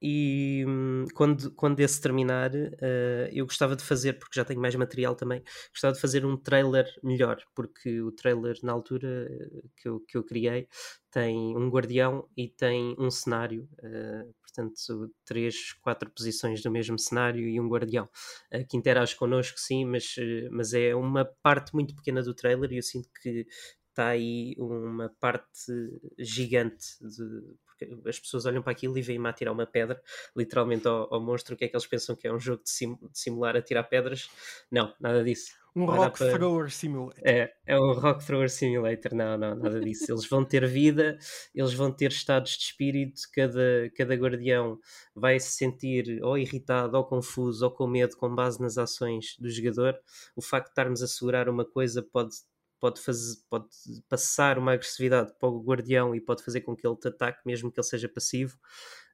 [0.00, 4.74] e hum, quando, quando esse terminar, uh, eu gostava de fazer, porque já tenho mais
[4.74, 9.88] material também, gostava de fazer um trailer melhor, porque o trailer na altura eh, que
[9.88, 10.68] eu, que eu criei
[11.10, 17.48] tem um guardião e tem um cenário, uh, portanto, três, quatro posições do mesmo cenário
[17.48, 18.08] e um guardião.
[18.52, 20.14] Uh, que interage connosco, sim, mas,
[20.50, 23.46] mas é uma parte muito pequena do trailer e eu sinto que
[23.88, 25.72] está aí uma parte
[26.18, 30.00] gigante de porque as pessoas olham para aquilo e veem-me atirar uma pedra,
[30.34, 32.70] literalmente ao, ao, monstro, o que é que eles pensam que é um jogo de,
[32.70, 34.30] sim, de simular atirar pedras?
[34.70, 35.54] Não, nada disso.
[35.76, 36.32] Um Rock para...
[36.32, 37.22] Thrower Simulator.
[37.22, 40.10] É, é um Rock Thrower Simulator, não, não, nada disso.
[40.10, 41.18] Eles vão ter vida,
[41.54, 44.80] eles vão ter estados de espírito, cada, cada guardião
[45.14, 49.50] vai se sentir ou irritado, ou confuso, ou com medo com base nas ações do
[49.50, 50.00] jogador.
[50.34, 52.36] O facto de estarmos a segurar uma coisa pode
[52.80, 53.68] pode, fazer, pode
[54.08, 57.70] passar uma agressividade para o guardião e pode fazer com que ele te ataque, mesmo
[57.70, 58.58] que ele seja passivo.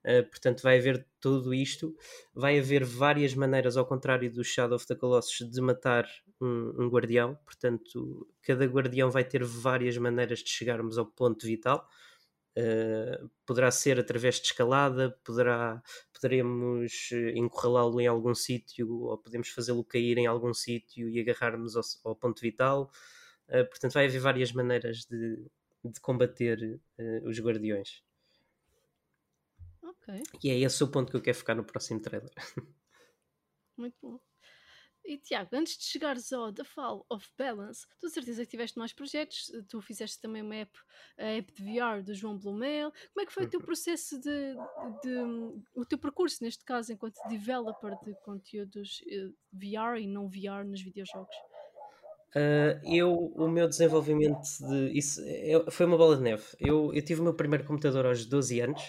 [0.05, 1.95] Uh, portanto, vai haver tudo isto.
[2.35, 6.07] Vai haver várias maneiras, ao contrário do Shadow of the Colossus, de matar
[6.41, 7.37] um, um, guardião.
[7.45, 11.89] Portanto, cada guardião vai ter várias maneiras de chegarmos ao ponto vital.
[12.59, 15.81] Uh, poderá ser através de escalada, poderá,
[16.13, 21.83] poderemos encurralá-lo em algum sítio, ou podemos fazê-lo cair em algum sítio e agarrarmos ao,
[22.05, 22.91] ao ponto vital.
[23.53, 25.45] Uh, portanto, vai haver várias maneiras de,
[25.85, 28.03] de combater uh, os guardiões.
[29.83, 30.23] Ok.
[30.43, 32.31] E é esse o ponto que eu quero focar no próximo trailer.
[33.77, 34.19] Muito bom.
[35.05, 38.93] E Tiago, antes de chegares ao The Fall of Balance, tu certeza que tiveste mais
[38.93, 40.79] projetos, tu fizeste também uma app,
[41.19, 42.93] a app de VR do João Blumel.
[43.13, 43.67] Como é que foi o teu uhum.
[43.67, 44.55] processo de,
[45.03, 50.29] de, de, o teu percurso, neste caso, enquanto developer de conteúdos eh, VR e não
[50.29, 51.35] VR nos videojogos?
[52.35, 54.99] Uh, eu, o meu desenvolvimento de.
[54.99, 56.45] Isso é, foi uma bola de neve.
[56.59, 58.83] Eu, eu tive o meu primeiro computador aos 12 anos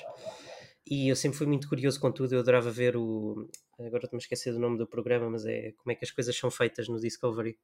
[0.90, 2.34] e eu sempre fui muito curioso com tudo.
[2.34, 3.50] Eu adorava ver o.
[3.80, 6.36] Agora estou-me a esquecer do nome do programa, mas é como é que as coisas
[6.38, 7.58] são feitas no Discovery.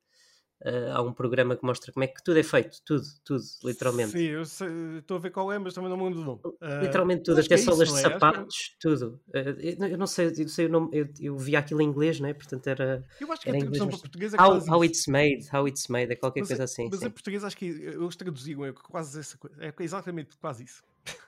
[0.61, 4.11] Uh, há um programa que mostra como é que tudo é feito, tudo, tudo, literalmente.
[4.11, 6.41] Sim, eu estou a ver qual é, mas também não me lembro.
[6.43, 8.01] Uh, literalmente tudo, até é solas de é?
[8.01, 8.79] sapatos, que...
[8.79, 9.21] tudo.
[9.29, 12.33] Uh, eu não sei, eu sei o nome, eu, eu vi aquilo em inglês, né?
[12.33, 13.05] portanto era.
[13.21, 14.69] Eu acho que a tradução para português é how, quase.
[14.69, 16.89] How it's made, how it's made, é qualquer mas, coisa assim.
[16.91, 17.07] Mas sim.
[17.07, 20.83] em português acho que eles traduziam é quase essa coisa, é exatamente quase isso.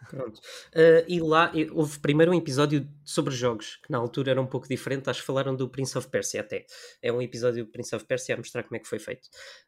[0.10, 0.40] Pronto.
[0.40, 4.68] Uh, e lá houve primeiro um episódio sobre jogos, que na altura era um pouco
[4.68, 5.10] diferente.
[5.10, 6.66] Acho que falaram do Prince of Persia até.
[7.02, 9.28] É um episódio do Prince of Persia a mostrar como é que foi feito.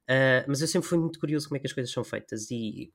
[0.10, 2.52] Uh, mas eu sempre fui muito curioso como é que as coisas são feitas.
[2.52, 2.92] E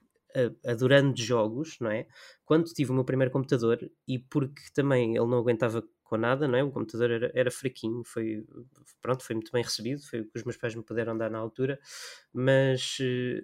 [0.66, 2.06] adorando jogos, não é?
[2.44, 6.58] Quando tive o meu primeiro computador e porque também ele não aguentava com nada, não
[6.58, 6.62] é?
[6.62, 8.44] O computador era, era fraquinho, foi,
[9.02, 11.38] pronto, foi muito bem recebido, foi o que os meus pais me puderam dar na
[11.38, 11.78] altura,
[12.32, 12.98] mas,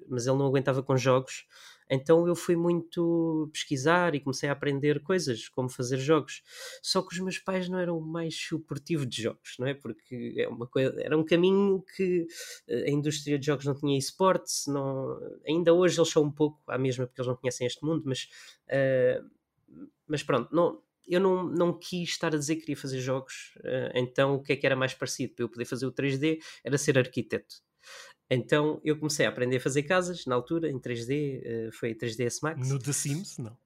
[0.09, 1.47] mas ele não aguentava com jogos,
[1.89, 6.43] então eu fui muito pesquisar e comecei a aprender coisas, como fazer jogos.
[6.83, 9.75] Só que os meus pais não eram mais suportivos de jogos, não é?
[9.75, 12.27] Porque é uma coisa, era um caminho que
[12.69, 16.61] eh, a indústria de jogos não tinha esportes, não, ainda hoje eles são um pouco
[16.69, 18.29] à mesma porque eles não conhecem este mundo, mas,
[18.69, 19.31] uh,
[20.07, 23.91] mas pronto, não, eu não, não quis estar a dizer que queria fazer jogos, uh,
[23.95, 26.79] então o que é que era mais parecido para eu poder fazer o 3D era
[26.79, 27.57] ser arquiteto.
[28.31, 31.95] Então eu comecei a aprender a fazer casas na altura, em 3D, uh, eh, foi
[31.95, 32.69] 3ds Max.
[32.69, 33.57] No The Sims, não.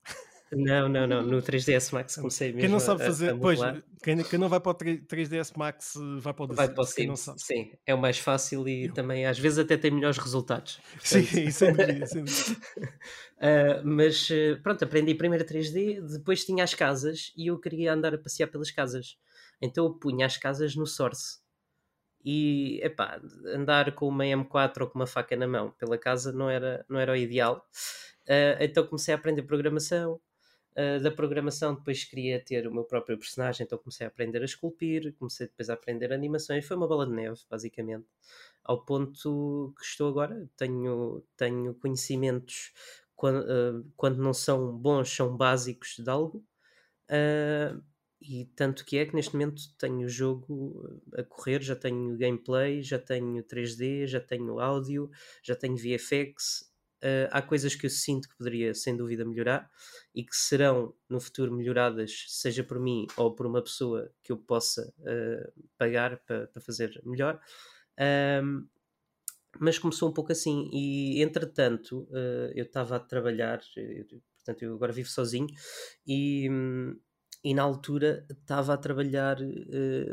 [0.50, 1.22] Não, não, não.
[1.22, 2.61] No 3ds Max comecei mesmo.
[2.61, 3.61] Quem não sabe fazer, a, a pois,
[4.02, 6.74] quem, quem, não vai para o 3ds Max eh, vai para o The vai Sims.
[6.74, 7.34] Para o Sims.
[7.36, 8.94] Sim, é o mais fácil e Eu.
[8.94, 10.80] também às vezes até tem melhores resultados.
[11.04, 12.06] Sim, sem dúvida.
[12.06, 12.61] Sem dúvida.
[12.80, 14.28] uh, mas
[14.62, 18.70] pronto, aprendi primeiro 3D, depois tinha as casas e eu queria andar a passear pelas
[18.70, 19.18] casas.
[19.61, 21.40] Então eu punha as casas no Source.
[22.31, 26.51] E epá, andar com uma M4 ou com uma faca na mão pela casa não
[26.51, 27.66] era, não era o ideal.
[28.24, 30.20] Uh, então comecei a aprender programação,
[30.76, 34.45] Uh, da programação, depois queria ter o meu próprio personagem, então comecei a aprender a
[34.45, 38.07] esculpir, comecei depois a aprender animações, foi uma bola de neve, basicamente,
[38.62, 40.49] ao ponto que estou agora.
[40.57, 42.72] Tenho, tenho conhecimentos
[43.16, 46.45] quando, uh, quando não são bons, são básicos de algo.
[48.20, 52.82] E tanto que é que neste momento tenho o jogo a correr, já tenho gameplay,
[52.82, 55.08] já tenho 3D, já tenho áudio,
[55.42, 56.68] já tenho VFX,
[57.02, 59.70] uh, há coisas que eu sinto que poderia sem dúvida melhorar
[60.14, 64.36] e que serão no futuro melhoradas, seja por mim ou por uma pessoa que eu
[64.36, 67.40] possa uh, pagar para fazer melhor.
[68.42, 68.66] Um,
[69.60, 74.04] mas começou um pouco assim, e entretanto uh, eu estava a trabalhar, eu,
[74.36, 75.48] portanto eu agora vivo sozinho,
[76.06, 76.48] e,
[77.43, 79.39] e na altura estava a trabalhar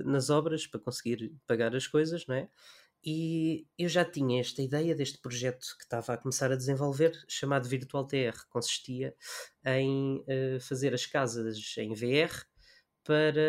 [0.06, 2.50] nas obras para conseguir pagar as coisas, não é?
[3.06, 7.70] E eu já tinha esta ideia deste projeto que estava a começar a desenvolver, chamado
[7.70, 8.36] Virtual TR.
[8.50, 9.16] Consistia
[9.64, 12.34] em uh, fazer as casas em VR
[13.04, 13.42] para,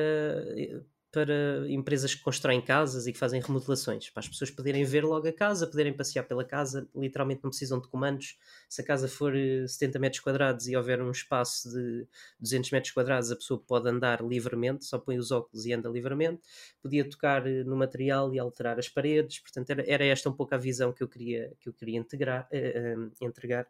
[0.59, 0.83] eh,
[1.17, 5.27] para empresas que constroem casas e que fazem remodelações, para as pessoas poderem ver logo
[5.27, 8.37] a casa, poderem passear pela casa, literalmente não precisam de comandos.
[8.69, 9.33] Se a casa for
[9.67, 12.07] 70 eh, metros quadrados e houver um espaço de
[12.39, 16.43] 200 metros quadrados, a pessoa pode andar livremente, só põe os óculos e anda livremente.
[16.83, 19.39] Podia tocar eh, no material e alterar as paredes.
[19.39, 22.47] Portanto, era, era esta um pouco a visão que eu queria, que eu queria integrar,
[22.53, 23.67] uh, entregar.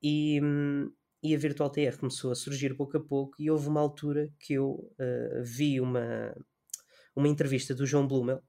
[0.00, 3.80] E, hum, e a Virtual TR começou a surgir pouco a pouco e houve uma
[3.80, 6.34] altura que eu uh, vi uma,
[7.14, 8.42] uma entrevista do João Blumel,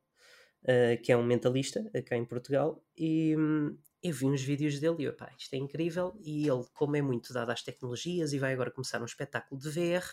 [0.63, 4.97] uh, que é um mentalista cá em Portugal, e um, eu vi uns vídeos dele
[4.99, 6.13] e eu, pá, isto é incrível.
[6.23, 9.69] E ele, como é muito dado às tecnologias e vai agora começar um espetáculo de
[9.69, 10.03] VR,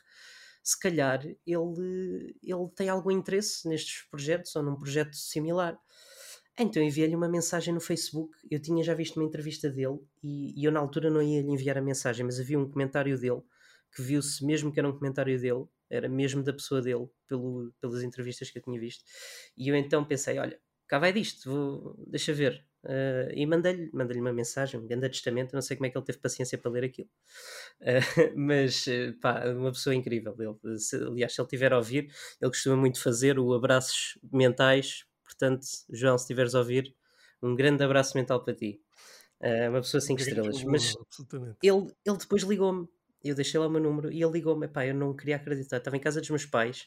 [0.62, 5.78] se calhar ele, ele tem algum interesse nestes projetos ou num projeto similar.
[6.58, 8.36] Então enviei-lhe uma mensagem no Facebook.
[8.50, 11.50] Eu tinha já visto uma entrevista dele e, e eu na altura não ia lhe
[11.50, 13.40] enviar a mensagem, mas havia um comentário dele
[13.94, 18.02] que viu-se mesmo que era um comentário dele era mesmo da pessoa dele, pelo, pelas
[18.02, 19.04] entrevistas que eu tinha visto.
[19.56, 22.64] E eu então pensei: olha, cá vai disto, vou, deixa ver.
[22.84, 25.52] Uh, e mandei-lhe mandei uma mensagem, um grande testamento.
[25.52, 27.08] Não sei como é que ele teve paciência para ler aquilo,
[27.82, 27.84] uh,
[28.36, 28.86] mas
[29.20, 30.34] pá, uma pessoa incrível.
[30.38, 32.04] Ele, se, aliás, se ele tiver a ouvir,
[32.40, 35.04] ele costuma muito fazer o abraços mentais.
[35.24, 36.94] Portanto, João, se estiveres a ouvir,
[37.42, 38.80] um grande abraço mental para ti.
[39.40, 40.64] Uh, uma pessoa 5 estrelas.
[40.64, 40.94] Mas
[41.62, 42.88] ele, ele depois ligou-me
[43.22, 45.96] eu deixei lá o meu número e ele ligou-me, epá, eu não queria acreditar, estava
[45.96, 46.86] em casa dos meus pais,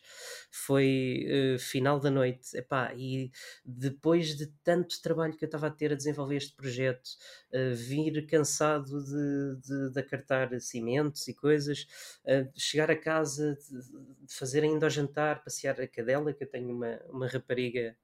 [0.50, 1.26] foi
[1.56, 3.32] uh, final da noite, epá, e
[3.66, 7.08] depois de tanto trabalho que eu estava a ter a desenvolver este projeto,
[7.54, 11.86] uh, vir cansado de, de, de acartar cimentos e coisas,
[12.26, 16.50] uh, chegar a casa, de, de, fazer ainda ao jantar, passear a cadela, que eu
[16.50, 17.96] tenho uma, uma rapariga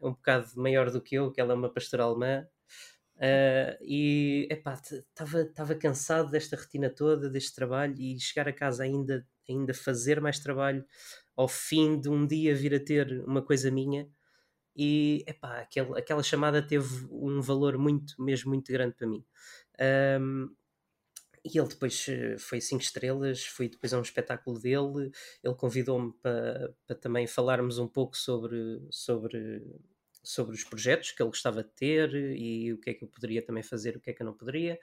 [0.00, 2.46] um bocado maior do que eu, que ela é uma pastora alemã,
[3.20, 9.74] Uh, e estava cansado desta rotina toda, deste trabalho e chegar a casa ainda, ainda
[9.74, 10.86] fazer mais trabalho
[11.36, 14.08] ao fim de um dia vir a ter uma coisa minha
[14.74, 19.22] e epá, aquele, aquela chamada teve um valor muito, mesmo muito grande para mim.
[20.18, 20.48] Um,
[21.44, 25.10] e ele depois eh, foi cinco estrelas, fui depois a um espetáculo dele,
[25.42, 29.62] ele convidou-me para, para também falarmos um pouco sobre, sobre
[30.22, 33.42] sobre os projetos que ele gostava de ter e o que é que eu poderia
[33.42, 34.78] também fazer, o que é que eu não poderia.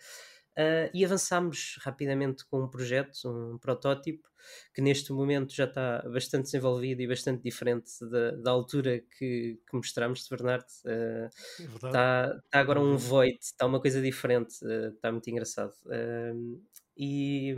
[0.58, 4.28] Uh, e avançámos rapidamente com um projeto, um protótipo,
[4.74, 9.76] que neste momento já está bastante desenvolvido e bastante diferente da, da altura que, que
[9.76, 10.66] mostramos de Bernardo.
[10.84, 11.30] Uh,
[11.76, 15.74] está, está agora um void, está uma coisa diferente, uh, está muito engraçado.
[16.98, 17.54] e,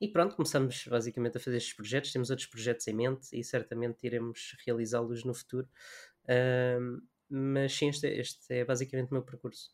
[0.00, 2.10] e pronto, começamos basicamente a fazer estes projetos.
[2.10, 5.68] Temos outros projetos em mente e certamente iremos realizá-los no futuro.
[7.28, 9.70] Mas sim, este, é, este é basicamente o meu percurso.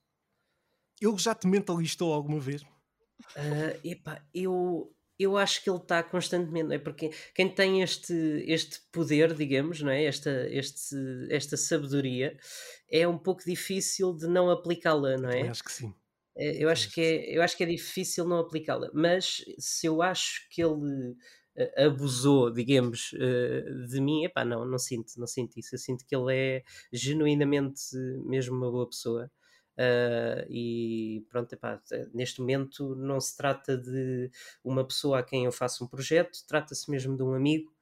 [1.00, 2.62] Ele já te mentalistou alguma vez?
[2.62, 8.14] Uh, epá, eu, eu acho que ele está constantemente, é porque quem tem este,
[8.46, 10.04] este poder, digamos, não é?
[10.04, 10.96] esta, este,
[11.30, 12.36] esta sabedoria,
[12.90, 15.42] é um pouco difícil de não aplicá-la, não é?
[15.42, 15.94] Eu acho que sim.
[16.36, 20.02] É, eu acho que, é, eu acho que é difícil não aplicá-la, mas se eu
[20.02, 21.16] acho que ele
[21.76, 25.74] abusou, digamos, uh, de mim, epá, não, não sinto, não sinto isso.
[25.74, 29.30] Eu sinto que ele é genuinamente mesmo uma boa pessoa.
[29.78, 31.80] Uh, e pronto, epá,
[32.14, 34.30] neste momento não se trata de
[34.64, 37.76] uma pessoa a quem eu faço um projeto, trata-se mesmo de um amigo.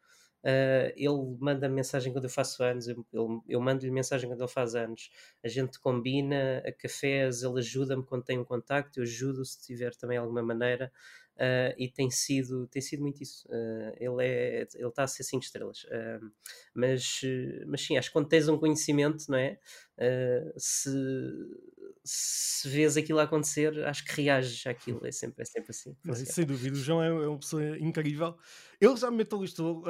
[0.45, 4.49] Uh, ele manda mensagem quando eu faço anos, eu, eu, eu mando-lhe mensagem quando ele
[4.49, 5.11] faz anos.
[5.43, 9.95] A gente combina a cafés, ele ajuda-me quando tem um contacto, eu ajudo se tiver
[9.97, 10.93] também alguma maneira.
[11.35, 13.47] Uh, e tem sido, tem sido muito isso.
[13.49, 15.85] Uh, ele é, ele está a ser 5 estrelas.
[15.85, 16.31] Uh,
[16.73, 17.23] mas,
[17.67, 19.59] mas sim, acho que quando tens um conhecimento, não é?
[20.57, 20.91] se,
[22.03, 25.07] se vês aquilo acontecer, acho que reages àquilo.
[25.07, 25.97] É sempre, é sempre assim.
[26.05, 28.37] Não, sem dúvida, o João é, é, uma pessoa incrível.
[28.81, 29.85] Ele já me mentalizou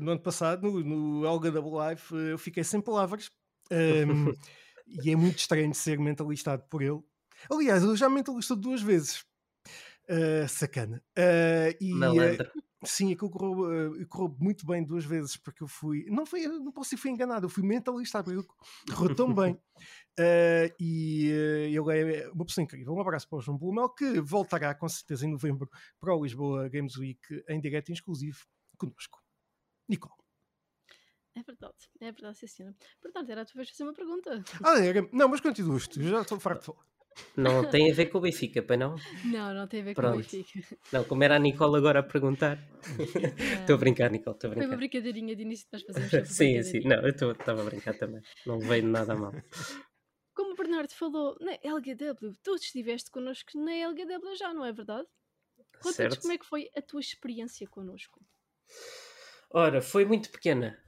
[0.00, 2.14] no ano passado, no, no Elga Double Life.
[2.14, 3.30] eu fiquei sem palavras.
[3.70, 4.32] Um,
[5.04, 7.00] e é muito estranho ser mentalistado por ele.
[7.50, 9.24] Aliás, ele já me mentalistou duas vezes
[10.10, 11.02] Uh, sacana.
[11.18, 16.06] Uh, e, uh, sim, aquilo correu, uh, correu muito bem duas vezes, porque eu fui.
[16.08, 18.42] Não, foi, não posso dizer fui enganado, eu fui mentalista, porque
[18.94, 19.60] correu tão bem.
[20.80, 22.94] e ele é uma pessoa incrível.
[22.94, 25.68] Um abraço para o João Blumel, que voltará com certeza em novembro
[26.00, 28.38] para o Lisboa Games Week em direto e exclusivo
[28.78, 29.22] conosco.
[29.86, 30.14] Nicole.
[31.36, 32.74] É verdade, é verdade, sim, senhora.
[33.00, 34.42] Portanto, era a tua vez fazer uma pergunta.
[34.64, 35.08] Ah, era...
[35.12, 36.84] Não, mas continuas tu, já estou farto de falar.
[37.36, 38.96] Não tem a ver com o Benfica, para não?
[39.24, 40.12] Não, não tem a ver Pronto.
[40.12, 40.78] com o Benfica.
[40.92, 42.58] Não, como era a Nicole agora a perguntar.
[43.60, 44.66] Estou a brincar, Nicole, estou a brincar.
[44.66, 46.28] Foi uma brincadeirinha de início que nós fazemos.
[46.28, 48.20] sim, sim, não, eu estava a brincar também.
[48.46, 49.32] Não veio nada mal.
[50.34, 55.06] Como o Bernardo falou na LGW, tu estiveste connosco na LGW já, não é verdade?
[55.82, 58.20] Conta-nos como é que foi a tua experiência connosco.
[59.50, 60.78] Ora, foi muito pequena.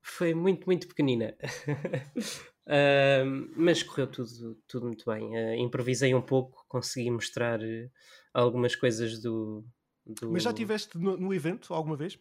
[0.00, 1.36] Foi muito, muito pequenina.
[2.66, 5.36] Uh, mas correu tudo, tudo muito bem.
[5.36, 7.90] Uh, improvisei um pouco, consegui mostrar uh,
[8.32, 9.64] algumas coisas do,
[10.06, 12.18] do, Mas já estiveste no, no, evento alguma vez?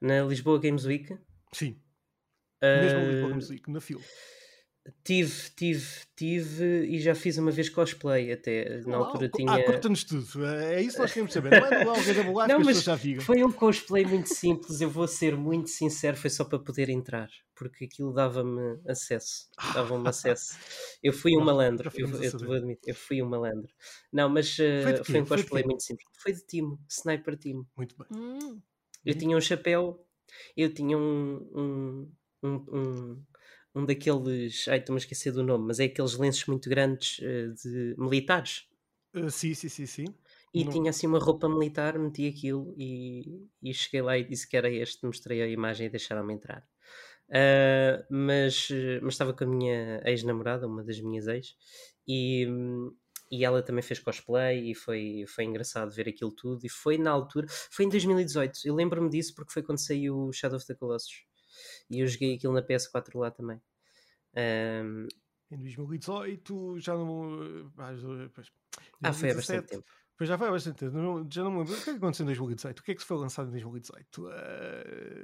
[0.00, 1.18] Na Lisboa Games Week?
[1.52, 1.80] Sim.
[2.62, 4.02] Mesmo na Lisboa Games Week, na fila.
[5.02, 8.82] Tive, tive, tive e já fiz uma vez cosplay até.
[8.86, 9.54] Na altura ah, tinha.
[9.54, 10.44] Ah, conta-nos tudo.
[10.44, 11.50] É isso que nós queremos saber.
[11.84, 16.28] Não é mas já Foi um cosplay muito simples, eu vou ser muito sincero, foi
[16.28, 19.48] só para poder entrar, porque aquilo dava-me acesso.
[19.72, 20.58] Dava-me acesso.
[21.02, 23.70] Eu fui um malandro, eu, eu vou admitir, eu fui um malandro.
[24.10, 26.08] Não, mas uh, foi, foi, um cosplay foi muito simples.
[26.18, 27.68] Foi de Timo, Sniper Timo.
[27.76, 28.06] Muito bem.
[28.10, 28.60] Hum.
[29.04, 30.02] Eu tinha um chapéu,
[30.56, 32.12] eu tinha um, um,
[32.42, 33.24] um, um
[33.74, 34.66] um daqueles.
[34.68, 38.66] Ai, estou-me a esquecer do nome, mas é aqueles lenços muito grandes uh, de militares.
[39.14, 40.06] Uh, sim, sim, sim, sim.
[40.52, 40.72] E Não...
[40.72, 44.70] tinha assim uma roupa militar, meti aquilo e, e cheguei lá e disse que era
[44.70, 46.64] este, mostrei a imagem e deixaram-me entrar.
[47.28, 48.68] Uh, mas,
[49.02, 51.56] mas estava com a minha ex-namorada, uma das minhas ex,
[52.06, 52.46] e,
[53.32, 56.64] e ela também fez cosplay e foi, foi engraçado ver aquilo tudo.
[56.64, 60.32] E foi na altura, foi em 2018, eu lembro-me disso porque foi quando saiu o
[60.32, 61.24] Shadow of the Colossus
[61.90, 63.60] e eu joguei aquilo na PS4 lá também.
[64.36, 65.06] Um...
[65.50, 67.70] Em 2018 já não.
[69.02, 69.84] Ah, foi há bastante tempo.
[70.16, 70.96] Pois já foi há bastante tempo.
[70.96, 71.74] Não, já não me lembro.
[71.74, 72.78] O que é que aconteceu em 2018?
[72.78, 74.22] O que é que se foi lançado em 2018?
[74.22, 74.30] Uh...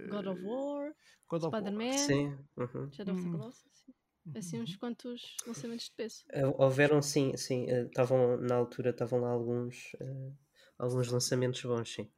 [0.09, 0.95] God of War,
[1.39, 2.39] Spider-Man, sim.
[2.57, 2.93] Uhum.
[2.93, 3.33] Shadow of the hum.
[3.33, 3.71] Colossus.
[4.37, 6.25] Assim, uns quantos lançamentos de peso.
[6.59, 7.65] Houveram, sim, sim.
[7.87, 10.37] Estavam na altura, estavam lá alguns, uh,
[10.79, 12.11] alguns lançamentos bons, sim.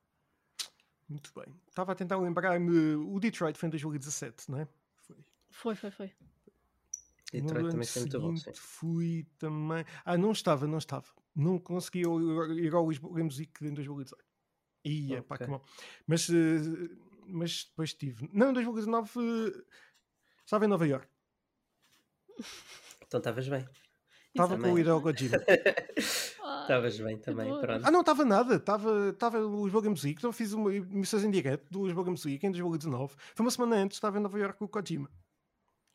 [1.12, 1.54] Muito bem.
[1.68, 2.94] Estava a tentar lembrar-me.
[2.96, 4.68] O Detroit foi em 2017, não é?
[5.50, 5.90] Foi, foi, foi.
[6.08, 6.12] foi.
[7.30, 8.36] Detroit também foi muito bom.
[8.36, 8.52] Sim.
[8.54, 9.84] Fui também.
[10.04, 11.06] Ah, não estava, não estava.
[11.34, 14.16] Não consegui ir ao Lisboa Games Week em 2018.
[14.84, 15.22] Ia, okay.
[15.22, 15.62] pá, que bom.
[16.06, 16.96] Mas, eh,
[17.26, 18.28] mas depois estive.
[18.32, 19.64] Não, em 2019
[20.44, 21.06] estava em Nova York.
[23.06, 23.68] Então estavas bem.
[24.28, 25.36] Estava com o Hideo Kojima.
[26.62, 27.86] Estavas bem também, pronto.
[27.86, 28.56] Ah, não estava nada.
[28.56, 30.18] Estava no Lisboa Games Week.
[30.18, 33.14] Então fiz uma emissões em direto do Lisboa Games Week em 2019.
[33.34, 35.10] Foi uma semana antes, estava em Nova York com o Kojima.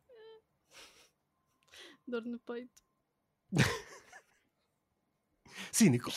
[2.08, 2.82] Dor no peito.
[5.72, 6.12] Cínico.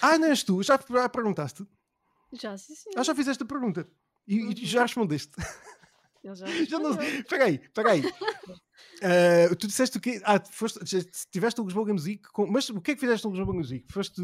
[0.00, 0.62] Ah, não és tu?
[0.62, 1.66] Já, já perguntaste?
[2.32, 2.90] Já, sim, sim.
[2.96, 3.88] Ah, já fizeste a pergunta.
[4.26, 4.50] E, uhum.
[4.52, 5.32] e já respondeste.
[6.22, 6.96] Ele já, já não.
[7.28, 8.02] Peraí, peraí.
[9.02, 10.78] Uh, tu disseste que ah, foste,
[11.28, 13.70] tiveste o Lisboa Games Week, com, mas o que é que fizeste no Lisboa Games
[13.70, 13.92] Week?
[13.92, 14.22] Foste,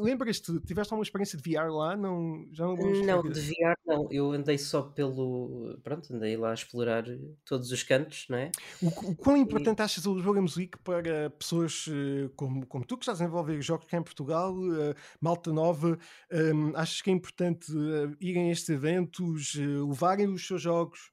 [0.00, 1.94] lembras-te, tiveste alguma experiência de VR lá?
[1.98, 6.54] Não, já não, não de VR não, eu andei só pelo, pronto, andei lá a
[6.54, 7.04] explorar
[7.44, 8.50] todos os cantos, não é?
[8.80, 9.82] O, o quão importante e...
[9.82, 13.60] achas o Lisboa Games Week para pessoas uh, como, como tu que estás a desenvolver
[13.60, 15.98] jogos cá em Portugal, uh, malta nova,
[16.32, 17.70] um, achas que é importante
[18.18, 21.10] irem a estes eventos, levarem os seus jogos?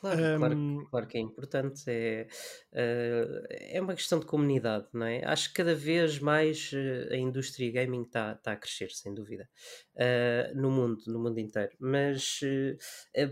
[0.00, 1.82] Claro, claro, claro que é importante.
[1.88, 2.28] É,
[2.72, 5.24] uh, é uma questão de comunidade, não é?
[5.24, 9.48] Acho que cada vez mais uh, a indústria gaming está tá a crescer, sem dúvida,
[9.96, 11.72] uh, no mundo, no mundo inteiro.
[11.80, 12.40] Mas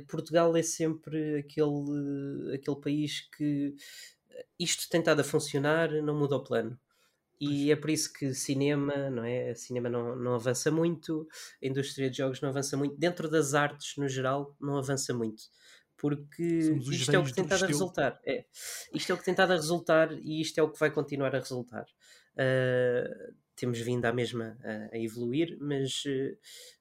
[0.08, 3.76] Portugal é sempre aquele, aquele país que
[4.58, 6.76] isto tem estado a funcionar, não muda o plano.
[7.40, 9.54] E é por isso que cinema, não é?
[9.54, 11.28] Cinema não, não avança muito,
[11.62, 15.44] a indústria de jogos não avança muito, dentro das artes no geral, não avança muito
[15.96, 16.42] porque
[16.90, 18.20] isto é o que tem estado a resultar.
[18.24, 18.44] É,
[18.92, 21.34] isto é o que tem estado a resultar e isto é o que vai continuar
[21.34, 21.86] a resultar.
[22.34, 26.04] Uh, temos vindo à mesma a, a evoluir, mas,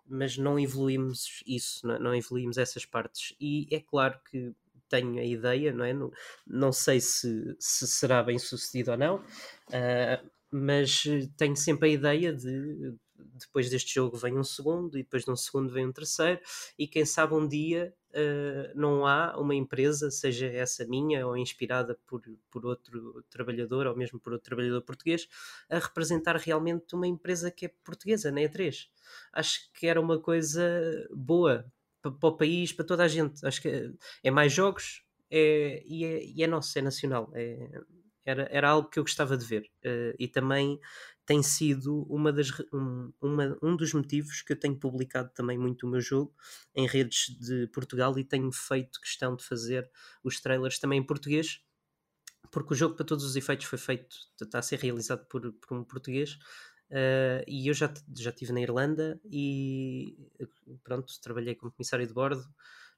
[0.07, 3.33] mas não evoluímos isso, não, não, evoluímos essas partes.
[3.39, 4.53] E é claro que
[4.89, 5.93] tenho a ideia, não é?
[5.93, 6.11] Não,
[6.45, 11.03] não sei se, se será bem sucedido ou não, uh, mas
[11.37, 12.93] tenho sempre a ideia de
[13.35, 16.39] depois deste jogo vem um segundo, e depois de um segundo vem um terceiro,
[16.77, 21.99] e quem sabe um dia uh, não há uma empresa, seja essa minha ou inspirada
[22.07, 25.27] por, por outro trabalhador ou mesmo por outro trabalhador português,
[25.69, 28.87] a representar realmente uma empresa que é portuguesa na E3.
[29.33, 30.63] Acho que era uma coisa
[31.11, 31.65] boa
[32.01, 33.45] para, para o país, para toda a gente.
[33.45, 37.31] Acho que é mais jogos é, e, é, e é nosso, é nacional.
[37.33, 37.69] É,
[38.25, 39.69] era, era algo que eu gostava de ver.
[39.85, 40.79] Uh, e também
[41.25, 45.87] tem sido uma das, um, uma, um dos motivos que eu tenho publicado também muito
[45.87, 46.33] o meu jogo
[46.75, 49.89] em redes de Portugal e tenho feito questão de fazer
[50.23, 51.61] os trailers também em português,
[52.51, 55.77] porque o jogo, para todos os efeitos, foi feito, está a ser realizado por, por
[55.77, 56.37] um português.
[56.89, 60.15] Uh, e eu já, já estive na Irlanda e
[60.83, 62.47] pronto, trabalhei como comissário de bordo,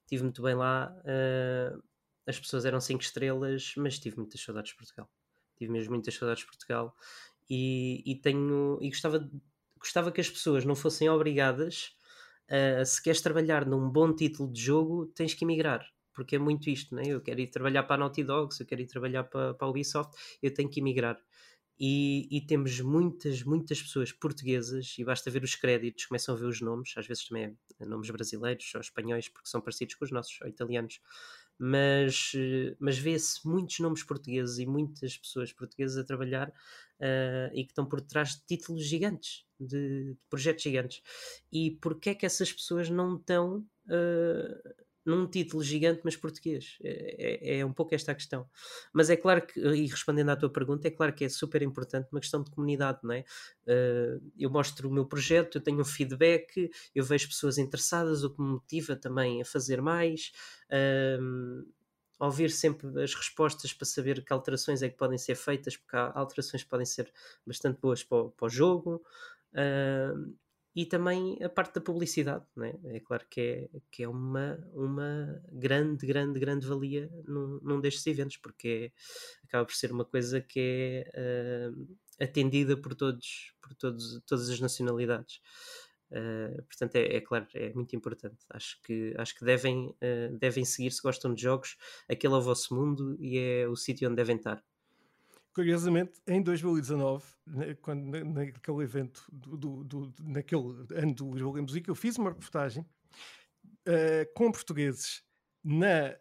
[0.02, 0.94] estive muito bem lá.
[1.00, 1.82] Uh,
[2.28, 5.10] as pessoas eram 5 estrelas, mas tive muitas saudades de Portugal.
[5.58, 6.94] Tive mesmo muitas saudades de Portugal
[7.50, 9.30] e, e tenho e gostava,
[9.80, 11.96] gostava que as pessoas não fossem obrigadas
[12.50, 15.86] a, se queres trabalhar num bom título de jogo, tens que emigrar.
[16.14, 17.04] Porque é muito isto, né?
[17.06, 19.70] eu quero ir trabalhar para a Naughty Dogs, eu quero ir trabalhar para, para a
[19.70, 21.22] Ubisoft, eu tenho que emigrar.
[21.80, 26.46] E, e, temos muitas, muitas pessoas portuguesas, e basta ver os créditos, começam a ver
[26.46, 30.10] os nomes, às vezes também é nomes brasileiros ou espanhóis, porque são parecidos com os
[30.10, 31.00] nossos, ou italianos,
[31.60, 37.64] mas, eh, mas vê-se muitos nomes portugueses e muitas pessoas portuguesas a trabalhar uh, e
[37.64, 41.02] que estão por trás de títulos gigantes, de, de projetos gigantes.
[41.52, 46.78] E porquê é que essas pessoas não estão uh, num título gigante, mas português?
[46.84, 48.46] É, é, é, um pouco esta a questão.
[48.92, 52.10] Mas é claro que, e respondendo à tua pergunta, é claro que é super importante
[52.12, 53.24] uma questão de comunidade, não é?
[53.66, 58.30] Uh, eu mostro o meu projeto, eu tenho um feedback, eu vejo pessoas interessadas, o
[58.30, 60.34] que me motiva também a fazer mais.
[60.70, 61.66] Uh,
[62.20, 66.12] ouvir sempre as respostas para saber que alterações é que podem ser feitas, porque há
[66.16, 67.10] alterações que podem ser
[67.46, 69.02] bastante boas para o, para o jogo.
[69.54, 70.36] Uh,
[70.78, 72.72] e também a parte da publicidade, né?
[72.84, 78.06] é claro que é, que é uma, uma grande, grande, grande valia num, num destes
[78.06, 83.74] eventos, porque é, acaba por ser uma coisa que é uh, atendida por todos, por
[83.74, 85.42] todos, todas as nacionalidades.
[86.12, 88.38] Uh, portanto, é, é, claro, é muito importante.
[88.48, 91.76] Acho que, acho que devem, uh, devem seguir, se gostam de jogos,
[92.08, 94.64] aquele é o vosso mundo e é o sítio onde devem estar
[95.58, 97.26] curiosamente, em 2019,
[97.82, 102.84] quando, naquele evento, do, do, do, naquele ano do Lisboa Week, eu fiz uma reportagem
[102.84, 105.24] uh, com portugueses
[105.64, 106.16] na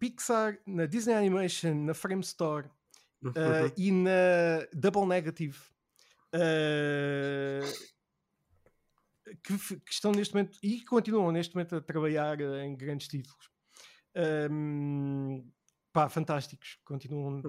[0.00, 2.66] Pixar, na Disney Animation, na Frame Store
[3.22, 3.72] uh, uhum.
[3.76, 5.56] e na Double Negative.
[6.34, 7.62] Uh,
[9.44, 13.48] que, que, estão neste momento e continuam neste momento a trabalhar em grandes títulos.
[14.50, 15.48] Um,
[15.92, 17.40] pá, fantásticos, continuam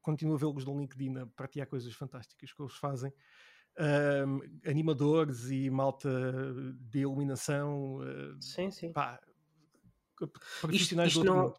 [0.00, 3.12] continuo a vê-los no LinkedIn a partilhar coisas fantásticas que eles fazem.
[4.66, 6.10] animadores e malta
[6.78, 7.96] de iluminação.
[7.96, 8.92] Uh, sim, sim.
[8.92, 9.18] Pá,
[10.60, 11.54] profissionais isto, isto do não,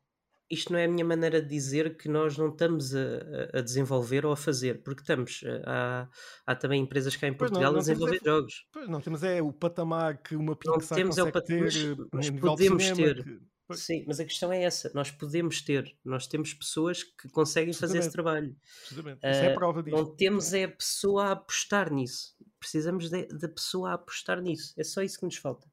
[0.53, 4.25] isto não é a minha maneira de dizer que nós não estamos a, a desenvolver
[4.25, 5.41] ou a fazer, porque estamos.
[5.43, 6.07] Eh, há,
[6.45, 8.65] há também empresas cá em Portugal não, não a desenvolver é, jogos.
[8.87, 12.29] Não, temos é o patamar que uma Pixar não temos consegue é o ter mas,
[12.29, 13.23] mas podemos ter.
[13.23, 17.73] Que Sim, mas a questão é essa: nós podemos ter, nós temos pessoas que conseguem
[17.73, 18.55] fazer esse trabalho.
[18.91, 19.95] Uh, Isso é a prova disso.
[19.95, 22.35] Não temos é a pessoa a apostar nisso.
[22.59, 24.73] Precisamos da pessoa a apostar nisso.
[24.77, 25.67] É só isso que nos falta.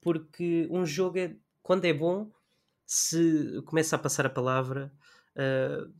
[0.00, 2.30] Porque um jogo é, quando é bom,
[2.84, 4.92] se começa a passar a palavra
[5.34, 5.92] uh,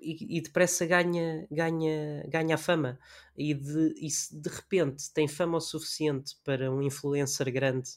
[0.00, 2.98] e, e, depressa ganha, ganha, ganha a fama.
[3.36, 7.90] E, de, e se de repente tem fama o suficiente para um influencer grande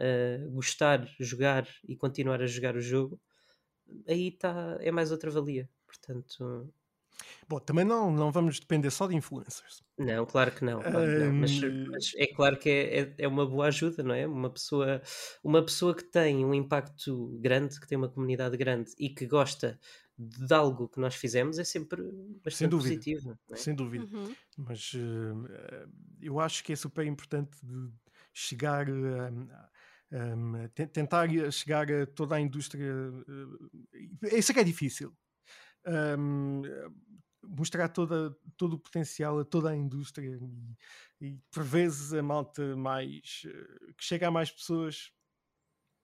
[0.00, 3.20] uh, gostar, jogar e continuar a jogar o jogo,
[4.08, 5.68] aí tá, é mais outra valia.
[5.86, 6.72] Portanto.
[7.48, 9.82] Bom, também não, não vamos depender só de influencers.
[9.98, 10.80] Não, claro que não.
[10.80, 11.32] Claro que não.
[11.32, 14.26] Mas, mas, é claro que é, é, é, uma boa ajuda, não é?
[14.26, 15.02] Uma pessoa,
[15.42, 19.78] uma pessoa que tem um impacto grande, que tem uma comunidade grande e que gosta
[20.16, 22.02] de algo que nós fizemos é sempre
[22.44, 23.38] bastante sem dúvida, positivo.
[23.50, 23.56] É?
[23.56, 24.04] Sem dúvida.
[24.04, 24.34] Uhum.
[24.58, 25.88] Mas uh,
[26.20, 27.58] eu acho que é super importante
[28.32, 29.69] chegar a,
[30.12, 32.92] um, tentar chegar a toda a indústria.
[32.92, 33.70] Uh,
[34.32, 35.16] isso é que é difícil.
[35.86, 36.62] Um,
[37.42, 40.38] mostrar toda, todo o potencial a toda a indústria
[41.20, 45.10] e, e por vezes a malta mais uh, que chega a mais pessoas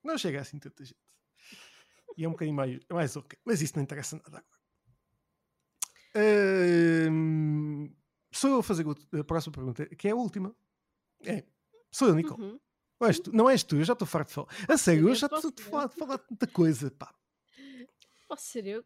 [0.02, 0.98] não chega assim tanta gente
[2.16, 4.56] e é um bocadinho mais, mais ok, mas isso não interessa nada agora.
[8.32, 8.84] Sou eu a fazer
[9.18, 10.54] a próxima pergunta, que é a última.
[11.24, 11.44] É,
[11.90, 12.42] sou eu, Nicole.
[12.42, 12.60] Uhum.
[13.00, 14.48] Não és tu, não és tu, eu já estou farto de falar.
[14.68, 17.14] A sério, eu já estou de falar, de falar tanta coisa, pá.
[18.28, 18.84] Posso ser eu?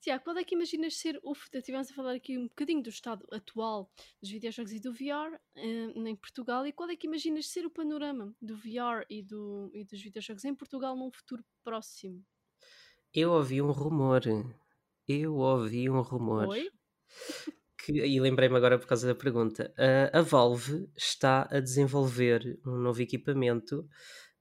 [0.00, 1.58] Tiago, quando é que imaginas ser o futuro?
[1.58, 3.90] Estivemos a falar aqui um bocadinho do estado atual
[4.20, 7.70] dos videojogos e do VR eh, em Portugal e quando é que imaginas ser o
[7.70, 12.24] panorama do VR e, do, e dos videojogos em Portugal num futuro próximo?
[13.12, 14.22] Eu ouvi um rumor.
[15.06, 16.48] Eu ouvi um rumor.
[16.48, 16.70] Oi?
[17.86, 19.72] Que, e lembrei-me agora por causa da pergunta.
[20.12, 23.88] a Valve está a desenvolver um novo equipamento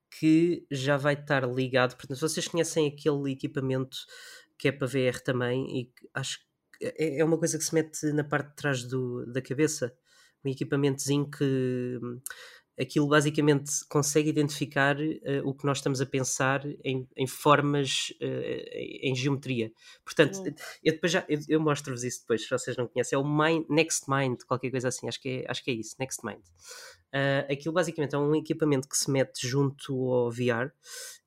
[0.09, 1.95] que já vai estar ligado.
[1.95, 3.97] Portanto, vocês conhecem aquele equipamento
[4.57, 8.07] que é para VR também e acho que é, é uma coisa que se mete
[8.13, 9.95] na parte de trás do, da cabeça.
[10.43, 11.99] Um equipamentozinho que
[12.80, 18.69] aquilo basicamente consegue identificar uh, o que nós estamos a pensar em, em formas, uh,
[19.01, 19.71] em geometria.
[20.03, 20.53] Portanto, uhum.
[20.84, 23.15] eu depois já eu, eu mostro-vos isso depois, se vocês não conhecem.
[23.15, 25.95] É o Mind, Next Mind, qualquer coisa assim, acho que é, acho que é isso,
[25.99, 26.43] Next Mind.
[27.13, 30.71] Uh, aquilo basicamente é um equipamento que se mete junto ao VR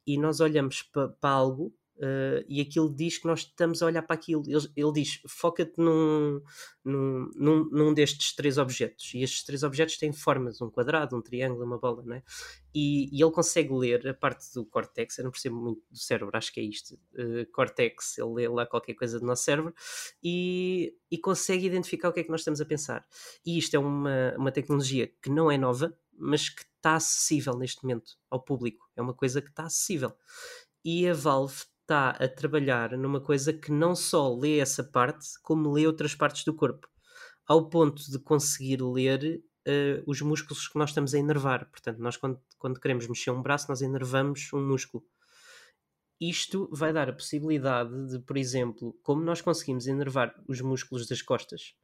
[0.06, 4.02] e nós olhamos para pa algo Uh, e aquilo diz que nós estamos a olhar
[4.02, 4.44] para aquilo.
[4.46, 6.40] Ele, ele diz: foca-te num,
[6.84, 7.28] num,
[7.72, 9.12] num, destes três objetos.
[9.14, 12.04] E estes três objetos têm formas: um quadrado, um triângulo, uma bola.
[12.04, 12.22] Né?
[12.72, 15.18] E, e ele consegue ler a parte do córtex.
[15.18, 16.94] Eu não percebo muito do cérebro, acho que é isto.
[17.14, 19.74] Uh, córtex, ele lê lá qualquer coisa do nosso cérebro
[20.22, 23.04] e, e consegue identificar o que é que nós estamos a pensar.
[23.44, 27.82] E isto é uma, uma tecnologia que não é nova, mas que está acessível neste
[27.82, 28.88] momento ao público.
[28.94, 30.12] É uma coisa que está acessível.
[30.84, 35.72] E a Valve está a trabalhar numa coisa que não só lê essa parte, como
[35.72, 36.86] lê outras partes do corpo,
[37.46, 41.64] ao ponto de conseguir ler uh, os músculos que nós estamos a enervar.
[41.70, 45.02] Portanto, nós quando, quando queremos mexer um braço, nós enervamos um músculo.
[46.20, 51.22] Isto vai dar a possibilidade de, por exemplo, como nós conseguimos enervar os músculos das
[51.22, 51.74] costas,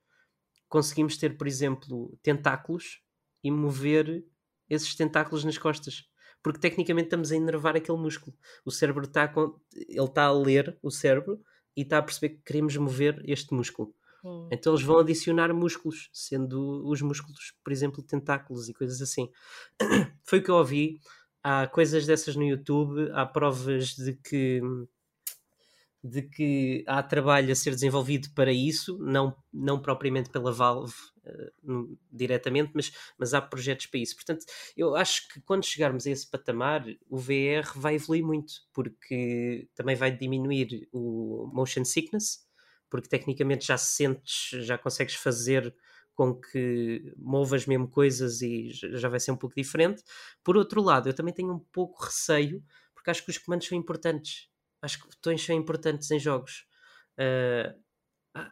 [0.69, 3.01] conseguimos ter, por exemplo, tentáculos
[3.43, 4.23] e mover
[4.69, 6.05] esses tentáculos nas costas
[6.45, 8.37] porque tecnicamente estamos a enervar aquele músculo.
[8.67, 9.33] O cérebro está
[9.75, 11.41] ele está a ler o cérebro
[11.75, 13.95] e está a perceber que queremos mover este músculo.
[14.23, 14.51] Hum.
[14.53, 19.31] Então eles vão adicionar músculos, sendo os músculos, por exemplo, tentáculos e coisas assim.
[20.23, 21.01] Foi o que eu ouvi.
[21.43, 24.61] Há coisas dessas no YouTube, há provas de que
[26.07, 30.93] de que há trabalho a ser desenvolvido para isso, não, não propriamente pela Valve
[31.25, 34.15] uh, diretamente, mas, mas há projetos para isso.
[34.15, 34.45] Portanto,
[34.77, 39.97] eu acho que quando chegarmos a esse patamar, o VR vai evoluir muito, porque também
[39.97, 42.47] vai diminuir o motion sickness,
[42.91, 45.75] porque tecnicamente já sentes, já consegues fazer
[46.15, 50.03] com que movas mesmo coisas e já vai ser um pouco diferente.
[50.45, 53.77] Por outro lado, eu também tenho um pouco receio, porque acho que os comandos são
[53.77, 54.53] importantes
[54.85, 56.67] acho que botões são importantes em jogos.
[57.19, 57.75] Uh,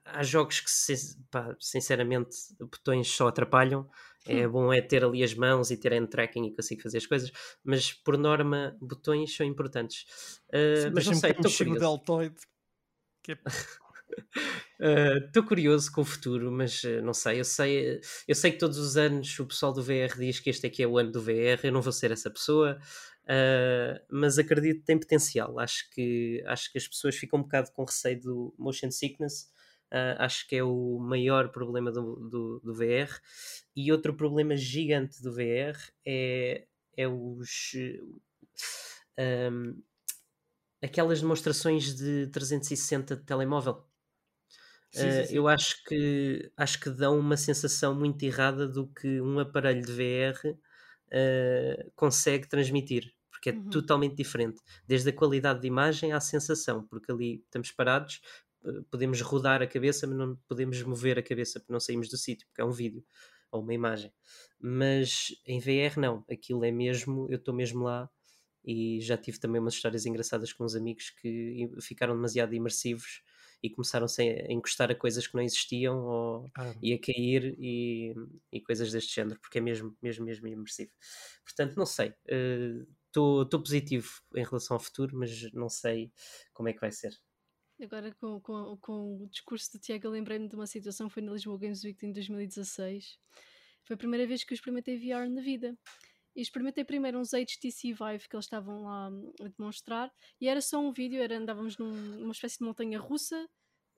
[0.04, 0.94] há, jogos que,
[1.30, 3.88] pá, sinceramente, botões só atrapalham.
[4.24, 4.52] É hum.
[4.52, 7.32] bom é ter ali as mãos e ter hand tracking e consigo fazer as coisas,
[7.64, 10.04] mas por norma, botões são importantes.
[10.48, 11.80] Uh, mas não sei, estou curioso.
[11.80, 12.34] Deltoid,
[13.22, 13.38] que é...
[15.26, 17.40] Estou uh, curioso com o futuro, mas uh, não sei.
[17.40, 18.00] Eu, sei.
[18.26, 20.86] eu sei que todos os anos o pessoal do VR diz que este aqui é
[20.86, 21.60] o ano do VR.
[21.62, 22.78] Eu não vou ser essa pessoa.
[23.24, 25.58] Uh, mas acredito que tem potencial.
[25.58, 29.50] Acho que, acho que as pessoas ficam um bocado com receio do motion sickness.
[29.92, 33.12] Uh, acho que é o maior problema do, do, do, VR.
[33.76, 36.66] E outro problema gigante do VR é,
[36.96, 37.72] é os.
[39.18, 39.82] Um,
[40.82, 43.86] aquelas demonstrações de 360 de telemóvel.
[44.90, 45.36] Sim, sim, sim.
[45.36, 49.92] eu acho que acho que dão uma sensação muito errada do que um aparelho de
[49.92, 50.54] VR
[51.12, 53.70] uh, consegue transmitir, porque é uhum.
[53.70, 58.20] totalmente diferente, desde a qualidade de imagem à sensação, porque ali estamos parados,
[58.90, 62.46] podemos rodar a cabeça, mas não podemos mover a cabeça porque não saímos do sítio,
[62.48, 63.04] porque é um vídeo
[63.50, 64.12] ou uma imagem.
[64.60, 68.08] Mas em VR não, aquilo é mesmo, eu estou mesmo lá
[68.64, 73.22] e já tive também umas histórias engraçadas com uns amigos que ficaram demasiado imersivos
[73.62, 76.74] e começaram a encostar a coisas que não existiam ou ah.
[76.82, 78.14] e a cair e,
[78.50, 80.90] e, coisas deste género, porque é mesmo, mesmo, mesmo imersivo.
[81.44, 82.12] Portanto, não sei.
[83.06, 86.12] Estou uh, positivo em relação ao futuro, mas não sei
[86.52, 87.16] como é que vai ser.
[87.80, 91.32] Agora, com, com, com o discurso do Tiago, lembrei-me de uma situação que foi na
[91.32, 93.18] Lisboa Games Week em 2016.
[93.84, 95.76] Foi a primeira vez que eu experimentei VR na vida.
[96.34, 100.60] E experimentei primeiro uns HTC Vive que eles estavam lá hum, a demonstrar e era
[100.60, 103.48] só um vídeo, era, andávamos num, numa espécie de montanha russa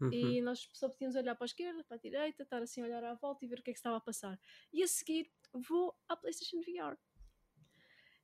[0.01, 0.12] uhum.
[0.12, 3.05] e nós só podíamos olhar para a esquerda, para a direita, estar assim a olhar
[3.05, 4.39] à volta e ver o que é que estava a passar.
[4.72, 6.97] E a seguir vou à PlayStation VR.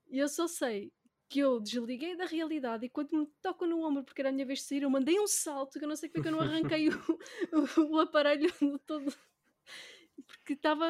[0.08, 0.92] E eu só sei
[1.28, 4.44] que eu desliguei da realidade e quando me tocam no ombro porque era a minha
[4.44, 6.32] vez de sair, eu mandei um salto que eu não sei como é que eu
[6.32, 8.50] não arranquei o, o, o aparelho
[8.84, 9.14] todo
[10.26, 10.86] porque estava.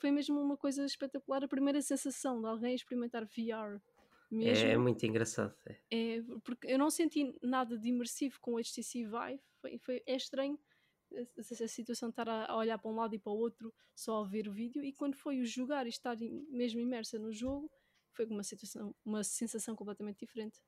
[0.00, 3.80] Foi mesmo uma coisa espetacular, a primeira sensação de alguém experimentar VR.
[4.30, 4.66] Mesmo.
[4.66, 5.54] É, é muito engraçado.
[5.66, 6.16] É.
[6.16, 6.22] é.
[6.44, 10.58] porque eu não senti nada de imersivo com o HTC Vive, foi, foi, é estranho
[11.38, 14.22] essa situação de estar a, a, olhar para um lado e para o outro só
[14.22, 16.14] a ver o vídeo e quando foi o jogar e estar
[16.50, 17.70] mesmo imersa no jogo
[18.12, 20.60] foi uma situação uma sensação completamente diferente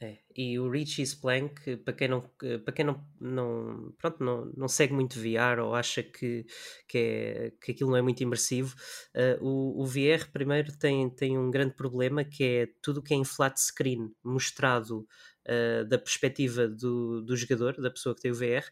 [0.00, 2.20] é, e o Richie Splank, para quem não,
[2.64, 6.46] para quem não, não, pronto, não, não segue muito VR ou acha que,
[6.86, 8.76] que, é, que aquilo não é muito imersivo,
[9.16, 13.16] uh, o, o VR primeiro tem, tem um grande problema que é tudo que é
[13.16, 15.00] em flat screen, mostrado
[15.48, 18.64] uh, da perspectiva do, do jogador, da pessoa que tem o VR,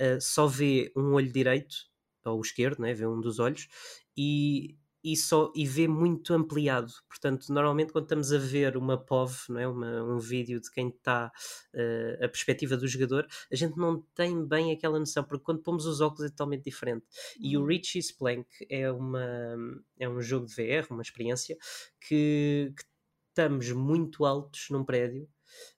[0.00, 1.76] uh, só vê um olho direito,
[2.24, 3.68] ou esquerdo, né, vê um dos olhos,
[4.16, 6.92] e e, só, e vê muito ampliado.
[7.08, 9.68] Portanto, normalmente quando estamos a ver uma POV, não é?
[9.68, 11.32] Uma, um vídeo de quem está
[11.74, 15.86] uh, a perspectiva do jogador, a gente não tem bem aquela noção, porque quando pomos
[15.86, 17.06] os óculos é totalmente diferente.
[17.38, 17.66] E o uhum.
[17.66, 19.56] Richie Splank é, uma,
[19.98, 21.56] é um jogo de VR, uma experiência,
[22.00, 22.84] que, que
[23.28, 25.28] estamos muito altos num prédio,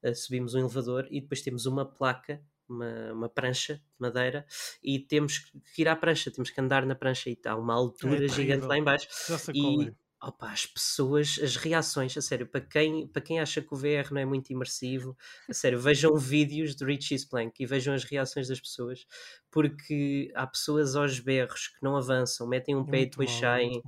[0.04, 2.42] uh, subimos um elevador e depois temos uma placa
[2.72, 4.46] uma, uma prancha de madeira
[4.82, 8.24] e temos que ir à prancha, temos que andar na prancha e está uma altura
[8.24, 9.08] é gigante lá embaixo.
[9.54, 9.92] E é.
[10.20, 14.12] opa, as pessoas, as reações, a sério, para quem, para quem acha que o VR
[14.12, 15.16] não é muito imersivo,
[15.48, 19.04] a sério, vejam vídeos de Richie Splank e vejam as reações das pessoas,
[19.50, 23.82] porque há pessoas aos berros que não avançam, metem um é pé e depois saem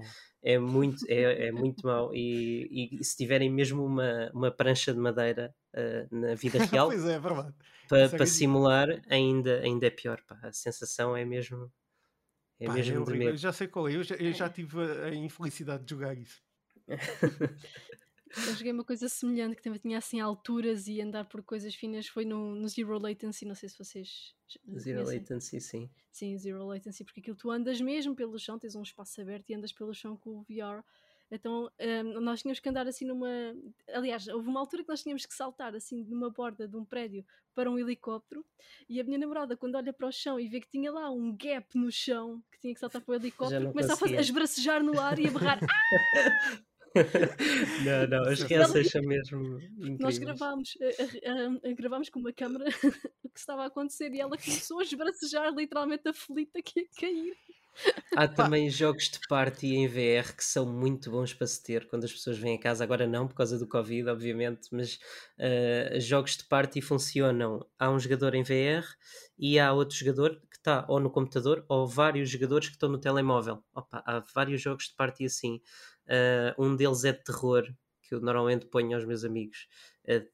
[0.44, 2.14] é muito, é, é muito mau.
[2.14, 6.96] E, e, se tiverem mesmo uma, uma prancha de madeira uh, na vida real, é,
[6.96, 7.20] é
[7.88, 10.20] para, para simular, ainda, ainda é pior.
[10.28, 10.38] Pá.
[10.42, 11.72] A sensação é mesmo.
[12.60, 15.06] É pá, mesmo é Eu já sei qual é, eu já, eu já tive a,
[15.06, 16.42] a infelicidade de jogar isso.
[18.36, 22.06] Eu joguei uma coisa semelhante que também tinha assim alturas e andar por coisas finas.
[22.06, 24.34] Foi no, no Zero Latency, não sei se vocês.
[24.78, 25.18] Zero conhecem.
[25.18, 25.90] Latency, sim.
[26.10, 29.54] Sim, Zero Latency, porque aquilo tu andas mesmo pelo chão, tens um espaço aberto e
[29.54, 30.84] andas pelo chão com o VR.
[31.30, 33.28] Então um, nós tínhamos que andar assim numa.
[33.92, 37.24] Aliás, houve uma altura que nós tínhamos que saltar assim numa borda de um prédio
[37.54, 38.44] para um helicóptero
[38.88, 41.34] e a minha namorada, quando olha para o chão e vê que tinha lá um
[41.36, 44.82] gap no chão que tinha que saltar para o helicóptero, começa a, fazer, a esbracejar
[44.82, 45.60] no ar e a berrar.
[47.84, 49.98] Não, não, as reações são mesmo incríveis.
[49.98, 52.64] Nós gravámos, uh, uh, gravámos com uma câmera
[53.22, 57.36] o que estava a acontecer e ela começou a esbracejar literalmente aflita que ia cair.
[58.16, 62.04] Há também jogos de party em VR que são muito bons para se ter quando
[62.04, 62.84] as pessoas vêm a casa.
[62.84, 64.98] Agora não, por causa do Covid, obviamente, mas
[65.38, 67.66] uh, jogos de party funcionam.
[67.78, 68.86] Há um jogador em VR
[69.36, 72.98] e há outro jogador que está ou no computador ou vários jogadores que estão no
[72.98, 73.62] telemóvel.
[73.74, 75.60] Opa, há vários jogos de party assim.
[76.06, 77.64] Uh, um deles é de terror,
[78.02, 79.68] que eu normalmente ponho aos meus amigos.
[80.04, 80.26] Uh,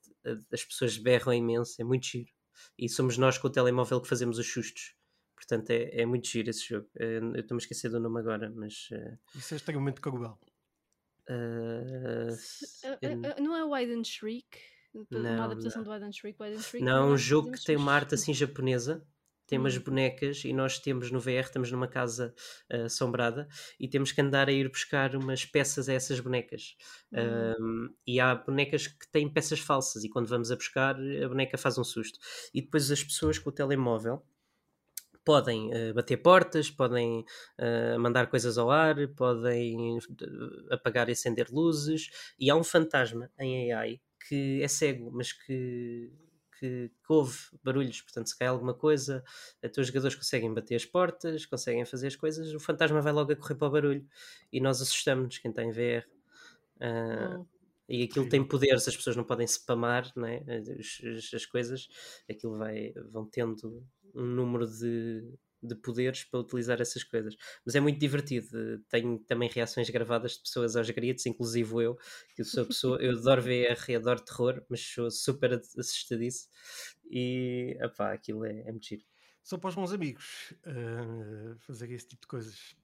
[0.52, 2.30] as pessoas berram imenso, é muito giro.
[2.78, 4.94] E somos nós com o telemóvel que fazemos os sustos.
[5.34, 6.88] Portanto, é, é muito giro esse jogo.
[6.97, 8.90] Uh, eu estou-me a esquecer do nome agora, mas.
[9.34, 10.38] Isso é extremamente cruel.
[13.40, 14.59] não é Wide and Shriek?
[14.92, 15.88] Não, uma adaptação não.
[15.88, 16.42] do Wide and Shriek?
[16.42, 19.06] Wide and Shriek não, é um jogo que tem uma arte assim japonesa
[19.51, 19.81] tem umas hum.
[19.81, 22.32] bonecas e nós temos no VR, estamos numa casa
[22.72, 23.48] uh, assombrada
[23.81, 26.77] e temos que andar a ir buscar umas peças a essas bonecas.
[27.12, 27.18] Hum.
[27.59, 31.59] Um, e há bonecas que têm peças falsas e quando vamos a buscar, a boneca
[31.59, 32.20] faz um susto.
[32.55, 34.24] E depois as pessoas com o telemóvel
[35.24, 37.24] podem uh, bater portas, podem
[37.59, 39.98] uh, mandar coisas ao ar, podem
[40.70, 42.09] apagar e acender luzes.
[42.39, 46.12] E há um fantasma em AI que é cego, mas que
[46.61, 49.24] que, que houve barulhos, portanto, se cai alguma coisa,
[49.62, 53.32] então os jogadores conseguem bater as portas, conseguem fazer as coisas, o fantasma vai logo
[53.32, 54.07] a correr para o barulho
[54.53, 56.07] e nós assustamos-nos, quem está em VR.
[56.77, 57.47] Uh, oh.
[57.89, 60.45] E aquilo tem poderes, as pessoas não podem spamar né?
[60.47, 61.89] as, as coisas,
[62.31, 63.85] aquilo vai, vão tendo
[64.15, 65.24] um número de,
[65.62, 67.37] de poderes para utilizar essas coisas.
[67.65, 68.78] Mas é muito divertido.
[68.89, 71.99] Tenho também reações gravadas de pessoas aos gritos, inclusive eu,
[72.35, 76.49] que sou pessoa, eu adoro VR e adoro terror, mas sou super assustadiço.
[77.11, 79.03] E opá, aquilo é, é muito giro.
[79.43, 82.77] Só para os meus amigos uh, fazer esse tipo de coisas.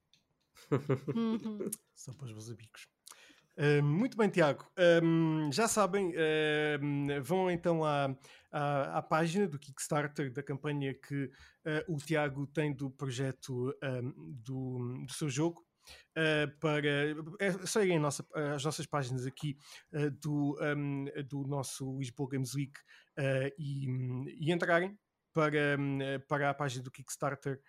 [0.71, 1.71] Uhum.
[1.95, 2.89] Só para os meus amigos.
[3.57, 4.67] Uh, muito bem, Tiago.
[5.03, 8.15] Um, já sabem, uh, vão então à,
[8.57, 14.33] à, à, página do Kickstarter da campanha que uh, o Tiago tem do projeto um,
[14.43, 15.63] do, do, seu jogo.
[16.59, 16.89] para
[17.39, 19.57] é, seguem nossa, as nossas páginas aqui
[20.21, 22.73] do, um, do nosso Lisboa Games Week
[23.59, 23.87] e,
[24.41, 24.99] e entrarem
[25.33, 25.79] para,
[26.27, 27.61] para a página do Kickstarter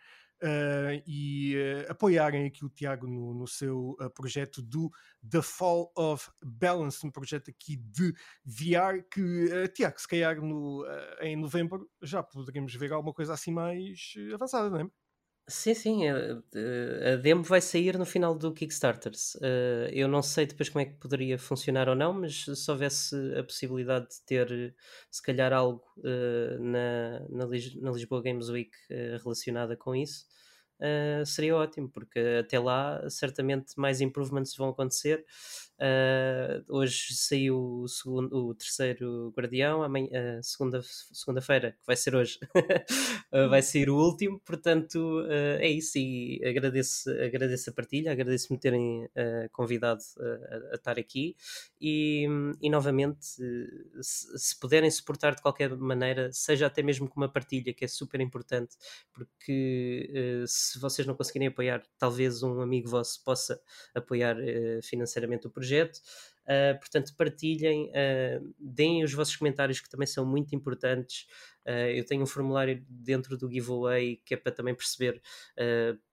[0.44, 4.92] uh, e uh, apoiarem aqui o Tiago no, no seu uh, projeto do
[5.28, 8.14] The Fall of Balance, um projeto aqui de
[8.46, 10.86] VR que, Tiago, se calhar no,
[11.22, 15.07] em novembro já poderemos ver alguma coisa assim mais avançada, não é?
[15.50, 19.14] Sim, sim, a, a demo vai sair no final do Kickstarter.
[19.38, 23.16] Uh, eu não sei depois como é que poderia funcionar ou não, mas se houvesse
[23.38, 24.76] a possibilidade de ter,
[25.10, 25.82] se calhar, algo
[26.60, 28.72] na, na, Lisboa Games Week
[29.24, 30.26] relacionada com isso,
[31.26, 35.26] seria ótimo, porque até lá certamente mais improvements vão acontecer.
[35.80, 42.16] Uh, hoje saiu o, segundo, o terceiro Guardião, amanhã, uh, segunda, segunda-feira, que vai ser
[42.16, 42.40] hoje,
[43.32, 45.24] uh, vai sair o último, portanto
[45.60, 46.00] é isso.
[46.00, 49.08] E agradeço, agradeço a partilha, agradeço-me terem
[49.52, 51.36] convidado a, a, estar aqui.
[51.80, 52.26] E,
[52.62, 53.24] e novamente,
[54.02, 57.88] se, se, puderem suportar de qualquer maneira, seja até mesmo com uma partilha, que é
[57.88, 58.76] super importante,
[59.14, 60.12] porque
[60.48, 63.62] se vocês não conseguirem apoiar, talvez um amigo vosso possa
[63.96, 64.36] apoiar
[64.82, 66.00] financeiramente o projeto projeto.
[66.48, 71.28] Uh, portanto, partilhem, uh, deem os vossos comentários que também são muito importantes.
[71.66, 75.22] Uh, eu tenho um formulário dentro do giveaway que é para também perceber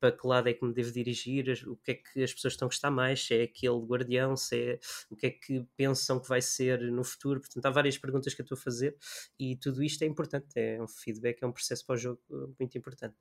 [0.01, 2.66] para que lado é que me devo dirigir, o que é que as pessoas estão
[2.66, 6.28] a gostar mais, se é aquele guardião, se é o que é que pensam que
[6.28, 7.39] vai ser no futuro.
[7.39, 8.97] Portanto, há várias perguntas que eu estou a fazer
[9.39, 10.59] e tudo isto é importante.
[10.59, 12.20] É um feedback, é um processo para o jogo
[12.59, 13.14] muito importante.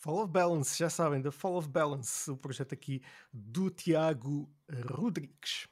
[0.00, 4.50] Fall of Balance, já sabem, The Fall of Balance, o projeto aqui do Tiago
[4.90, 5.68] Rodrigues.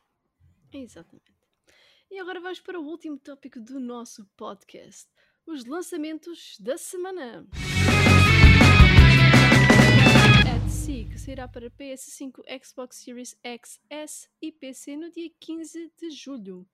[0.71, 1.33] Exatamente.
[2.11, 5.09] E agora vamos para o último tópico do nosso podcast:
[5.47, 7.49] os lançamentos da semana.
[10.47, 15.91] At Sea, que sairá para PS5, Xbox Series X, S e PC no dia 15
[15.99, 16.69] de julho.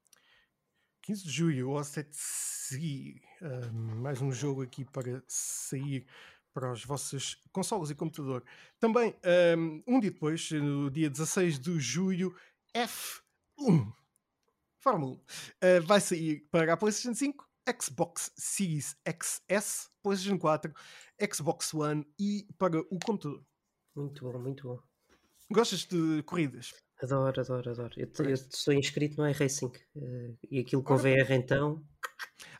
[1.03, 6.05] 15 de julho, o At Sea, uh, mais um jogo aqui para sair
[6.55, 8.45] para os vossos consoles e computador.
[8.79, 9.15] Também,
[9.87, 12.35] um, dia depois, no dia 16 de julho,
[12.75, 13.93] F1
[14.85, 17.49] Fórmula 1 uh, vai sair para a PlayStation 5,
[17.83, 20.75] Xbox Series XS, PlayStation 4,
[21.33, 23.43] Xbox One e para o computador.
[23.97, 24.79] Muito bom, muito bom.
[25.51, 26.75] Gostas de corridas?
[27.03, 27.95] Adoro, adoro, adoro.
[27.97, 31.83] Eu, eu sou inscrito no iRacing uh, e aquilo com VR então.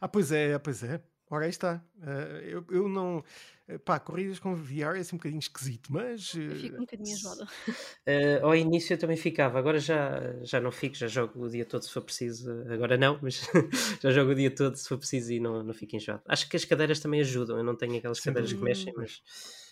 [0.01, 1.03] Ah, pois é, pois é.
[1.31, 1.83] Ora, aí está.
[1.97, 3.25] Uh, eu, eu não.
[3.67, 6.35] Eh, pá, corridas com VR é assim um bocadinho esquisito, mas.
[6.35, 7.45] Eu fico um bocadinho enjoada.
[7.45, 11.65] Uh, ao início eu também ficava, agora já, já não fico, já jogo o dia
[11.65, 12.51] todo se for preciso.
[12.71, 13.41] Agora não, mas
[14.03, 16.23] já jogo o dia todo se for preciso e não, não fico enjoado.
[16.29, 19.23] Acho que as cadeiras também ajudam, eu não tenho aquelas Sim, cadeiras que mexem, mas.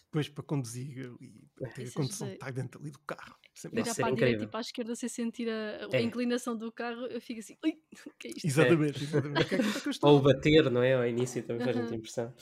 [0.04, 3.34] Depois para conduzir e para ter a condução de estar dentro ali do carro.
[3.54, 6.00] Sempre Virar para a direita e para a esquerda sem sentir a, a é.
[6.00, 7.78] inclinação do carro, eu fico assim, ui,
[8.18, 8.46] que é isto?
[8.46, 9.02] Exatamente, é.
[9.02, 9.54] exatamente.
[9.54, 10.94] É Ou bater, não é?
[10.94, 12.34] Ao início também faz muita impressão.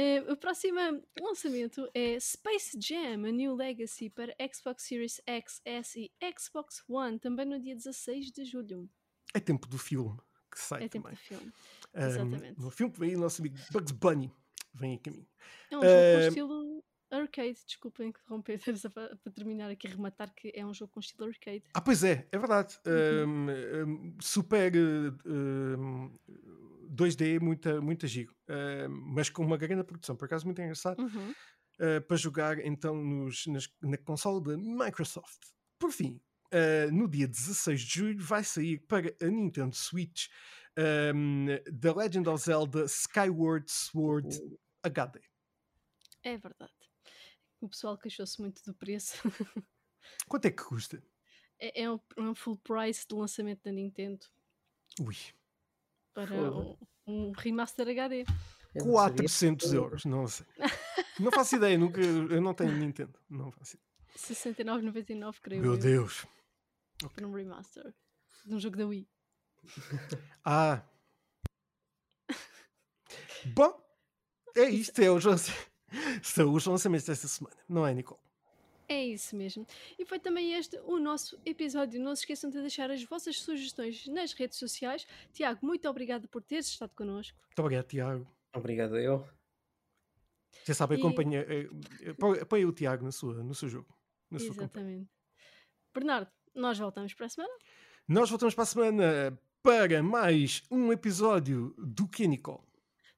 [0.00, 0.78] Uh, o próximo
[1.20, 7.18] lançamento é Space Jam, a New Legacy para Xbox Series X, S e Xbox One,
[7.18, 8.88] também no dia 16 de julho.
[9.34, 10.16] É tempo do filme
[10.50, 11.12] que sai é também.
[11.12, 11.52] tempo do filme,
[11.94, 12.60] exatamente.
[12.60, 14.32] Um, no filme vem o nosso amigo Bugs Bunny,
[14.74, 15.28] vem em caminho.
[15.70, 18.58] É um jogo com estilo arcade, desculpa interromper
[18.94, 21.64] para, para terminar aqui, rematar que é um jogo com estilo arcade.
[21.74, 22.78] Ah, pois é, é verdade.
[22.86, 23.46] Uhum.
[23.86, 24.72] Um, super
[25.26, 26.16] um,
[26.94, 28.34] 2D, muita, muita giro,
[28.88, 31.30] mas com uma grande produção, por acaso muito engraçado, uhum.
[31.30, 35.40] uh, para jogar então nos, nas, na console da Microsoft.
[35.78, 36.20] Por fim,
[36.52, 40.28] uh, no dia 16 de julho vai sair para a Nintendo Switch
[40.74, 44.58] The Legend of Zelda Skyward Sword uh.
[44.82, 45.20] HD.
[46.22, 46.79] É verdade.
[47.60, 49.16] O pessoal queixou-se muito do preço.
[50.28, 51.02] Quanto é que custa?
[51.58, 54.26] É, é um, é um full price de lançamento da Nintendo.
[55.00, 55.16] Ui.
[56.14, 56.76] para um,
[57.06, 58.24] um, remaster HD.
[58.82, 60.46] 400 euros, não sei.
[61.18, 63.90] Não faço ideia, nunca, eu não tenho Nintendo, não faço ideia.
[64.16, 65.78] 69,99 creio Meu eu.
[65.78, 66.26] Deus.
[67.14, 67.94] Para um remaster
[68.44, 69.08] de um jogo da Wii.
[70.44, 70.82] Ah.
[73.54, 73.78] Bom,
[74.56, 75.24] é isto, é os,
[76.22, 78.20] são os lançamentos desta semana, não é, Nicole?
[78.88, 79.64] É isso mesmo.
[79.96, 82.02] E foi também este o nosso episódio.
[82.02, 85.06] Não se esqueçam de deixar as vossas sugestões nas redes sociais.
[85.32, 87.38] Tiago, muito obrigado por teres estado connosco.
[87.46, 88.26] Muito obrigado, Tiago.
[88.52, 89.24] Obrigado eu.
[90.66, 90.98] Já sabe, e...
[90.98, 91.68] acompanha, eh,
[92.02, 93.96] eh, apoia o Tiago no seu, no seu jogo.
[94.32, 95.08] Exatamente.
[95.94, 97.54] Bernardo, nós voltamos para a semana.
[98.08, 102.69] Nós voltamos para a semana para mais um episódio do que, Nicole?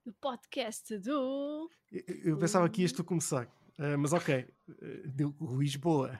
[0.05, 1.70] Do podcast do.
[1.93, 3.47] Eu, eu pensava que ias tu começar.
[3.79, 6.19] Uh, mas ok, uh, Lisboa.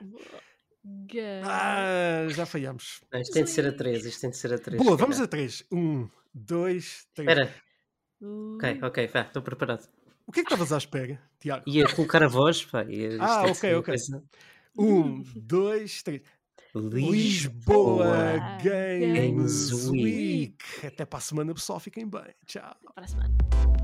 [1.45, 3.01] Ah, já falhamos.
[3.11, 4.05] Não, isto tem de ser a 3.
[4.05, 4.81] Isto tem de ser a 3.
[4.81, 5.65] Boa, vamos a 3.
[5.71, 7.29] 1, 2, 3.
[7.29, 7.55] Espera.
[8.21, 9.89] Ok, ok, vá, estou preparado.
[10.25, 11.63] O que é que estavas à espera, Tiago?
[11.67, 12.85] Ia colocar a voz, pá.
[13.19, 13.95] ah, ok, ok.
[14.77, 16.21] 1, 2, 3.
[16.75, 20.57] Lisboa Games Week.
[20.85, 21.79] Até para a semana, pessoal.
[21.79, 22.33] Fiquem bem.
[22.45, 22.63] Tchau.
[22.63, 23.82] Até para a semana.